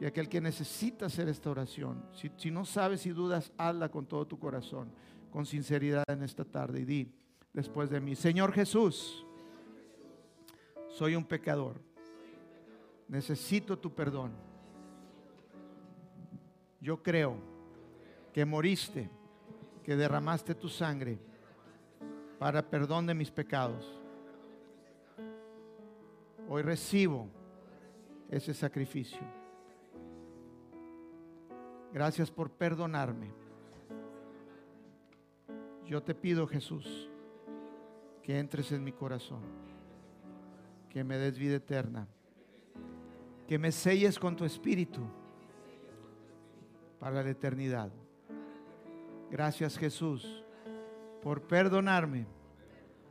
y 0.00 0.04
aquel 0.04 0.28
que 0.28 0.40
necesita 0.40 1.06
hacer 1.06 1.28
esta 1.28 1.50
oración. 1.50 2.02
Si, 2.12 2.30
si 2.36 2.50
no 2.50 2.64
sabes 2.64 3.06
y 3.06 3.10
dudas, 3.10 3.52
hazla 3.56 3.88
con 3.88 4.06
todo 4.06 4.26
tu 4.26 4.38
corazón, 4.38 4.90
con 5.30 5.46
sinceridad 5.46 6.04
en 6.08 6.22
esta 6.22 6.44
tarde 6.44 6.80
y 6.80 6.84
di 6.84 7.12
después 7.52 7.90
de 7.90 8.00
mí, 8.00 8.14
Señor 8.14 8.52
Jesús, 8.52 9.26
soy 10.88 11.14
un 11.14 11.24
pecador, 11.24 11.80
necesito 13.08 13.78
tu 13.78 13.94
perdón. 13.94 14.32
Yo 16.80 17.02
creo 17.02 17.36
que 18.32 18.44
moriste, 18.44 19.10
que 19.82 19.96
derramaste 19.96 20.54
tu 20.54 20.68
sangre 20.68 21.18
para 22.38 22.62
perdón 22.62 23.06
de 23.06 23.14
mis 23.14 23.30
pecados. 23.30 24.00
Hoy 26.48 26.62
recibo 26.62 27.28
ese 28.30 28.54
sacrificio. 28.54 29.20
Gracias 31.92 32.30
por 32.30 32.50
perdonarme. 32.50 33.30
Yo 35.84 36.02
te 36.02 36.14
pido, 36.14 36.46
Jesús, 36.46 37.09
que 38.22 38.38
entres 38.38 38.72
en 38.72 38.84
mi 38.84 38.92
corazón, 38.92 39.40
que 40.88 41.04
me 41.04 41.16
des 41.16 41.38
vida 41.38 41.56
eterna, 41.56 42.06
que 43.46 43.58
me 43.58 43.72
selles 43.72 44.18
con 44.18 44.36
tu 44.36 44.44
espíritu 44.44 45.00
para 46.98 47.22
la 47.22 47.30
eternidad. 47.30 47.90
Gracias, 49.30 49.78
Jesús, 49.78 50.44
por 51.22 51.42
perdonarme, 51.42 52.26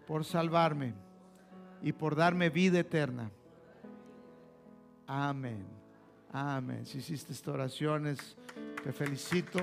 por 0.07 0.25
salvarme 0.25 0.93
y 1.81 1.91
por 1.93 2.15
darme 2.15 2.49
vida 2.49 2.79
eterna. 2.79 3.31
Amén. 5.07 5.65
Amén. 6.31 6.85
Si 6.85 6.99
hiciste 6.99 7.33
estas 7.33 7.53
oraciones, 7.53 8.37
te 8.83 8.91
felicito. 8.91 9.59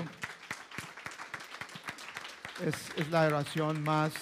Es, 2.64 2.90
es, 2.96 3.10
la 3.10 3.26
oración 3.26 3.82
más 3.84 4.12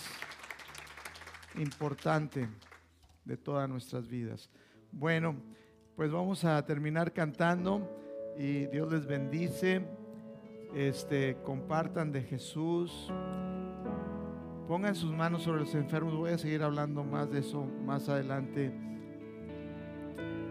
importante 1.56 2.48
de 3.24 3.36
todas 3.36 3.68
nuestras 3.68 4.08
vidas. 4.08 4.50
Bueno, 4.92 5.36
pues 5.96 6.10
vamos 6.10 6.44
a 6.44 6.64
terminar 6.64 7.12
cantando 7.12 7.88
y 8.38 8.66
Dios 8.66 8.92
les 8.92 9.06
bendice. 9.06 9.84
Este, 10.74 11.36
compartan 11.44 12.10
de 12.10 12.22
Jesús. 12.22 13.12
Pongan 14.66 14.94
sus 14.94 15.12
manos 15.12 15.42
sobre 15.42 15.60
los 15.60 15.74
enfermos. 15.74 16.14
Voy 16.16 16.32
a 16.32 16.38
seguir 16.38 16.62
hablando 16.62 17.04
más 17.04 17.30
de 17.30 17.40
eso 17.40 17.64
más 17.84 18.08
adelante. 18.08 18.72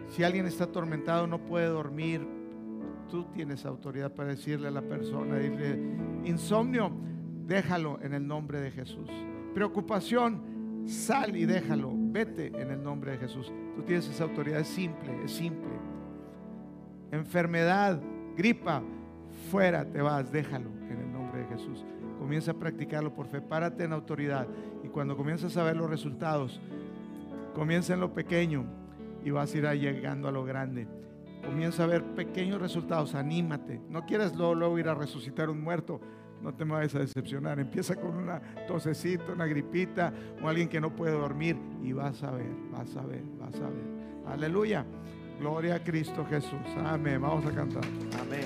Si 0.09 0.23
alguien 0.23 0.45
está 0.45 0.65
atormentado, 0.65 1.25
no 1.25 1.39
puede 1.39 1.65
dormir, 1.65 2.25
tú 3.09 3.25
tienes 3.33 3.65
autoridad 3.65 4.13
para 4.13 4.29
decirle 4.29 4.67
a 4.67 4.71
la 4.71 4.83
persona, 4.83 5.37
dile, 5.39 5.79
insomnio, 6.23 6.91
déjalo 7.47 7.99
en 8.01 8.13
el 8.13 8.27
nombre 8.27 8.59
de 8.59 8.69
Jesús. 8.69 9.09
Preocupación, 9.55 10.41
sal 10.85 11.35
y 11.35 11.45
déjalo, 11.45 11.91
vete 11.93 12.47
en 12.47 12.71
el 12.71 12.83
nombre 12.83 13.11
de 13.11 13.17
Jesús. 13.17 13.51
Tú 13.75 13.81
tienes 13.83 14.07
esa 14.07 14.23
autoridad, 14.23 14.59
es 14.59 14.67
simple, 14.67 15.23
es 15.23 15.31
simple. 15.31 15.71
Enfermedad, 17.11 17.99
gripa, 18.35 18.81
fuera 19.49 19.85
te 19.85 20.01
vas, 20.01 20.31
déjalo 20.31 20.69
en 20.89 20.99
el 20.99 21.11
nombre 21.11 21.41
de 21.41 21.47
Jesús. 21.47 21.85
Comienza 22.19 22.51
a 22.51 22.55
practicarlo 22.55 23.13
por 23.13 23.27
fe, 23.27 23.41
párate 23.41 23.83
en 23.83 23.93
autoridad 23.93 24.47
y 24.83 24.87
cuando 24.87 25.17
comienzas 25.17 25.55
a 25.57 25.63
ver 25.63 25.75
los 25.75 25.89
resultados, 25.89 26.61
comienza 27.53 27.93
en 27.93 27.99
lo 27.99 28.13
pequeño 28.13 28.65
y 29.23 29.31
vas 29.31 29.53
a 29.53 29.57
ir 29.57 29.65
llegando 29.79 30.27
a 30.27 30.31
lo 30.31 30.43
grande. 30.43 30.87
Comienza 31.45 31.83
a 31.83 31.87
ver 31.87 32.03
pequeños 32.03 32.61
resultados, 32.61 33.15
anímate. 33.15 33.81
No 33.89 34.05
quieres 34.05 34.35
luego, 34.35 34.55
luego, 34.55 34.79
ir 34.79 34.87
a 34.87 34.95
resucitar 34.95 35.49
un 35.49 35.61
muerto, 35.61 35.99
no 36.43 36.53
te 36.53 36.63
vayas 36.65 36.93
a 36.95 36.99
decepcionar. 36.99 37.59
Empieza 37.59 37.95
con 37.95 38.15
una 38.15 38.39
tosecita, 38.67 39.31
una 39.31 39.45
gripita 39.45 40.13
o 40.41 40.49
alguien 40.49 40.67
que 40.67 40.81
no 40.81 40.95
puede 40.95 41.13
dormir 41.13 41.57
y 41.81 41.93
vas 41.93 42.21
a 42.23 42.31
ver, 42.31 42.51
vas 42.71 42.95
a 42.97 43.05
ver, 43.05 43.23
vas 43.39 43.55
a 43.55 43.69
ver. 43.69 44.03
Aleluya. 44.27 44.85
Gloria 45.39 45.75
a 45.75 45.83
Cristo 45.83 46.25
Jesús. 46.29 46.59
Amén. 46.85 47.21
Vamos 47.21 47.45
a 47.45 47.51
cantar. 47.51 47.83
Amén. 48.21 48.41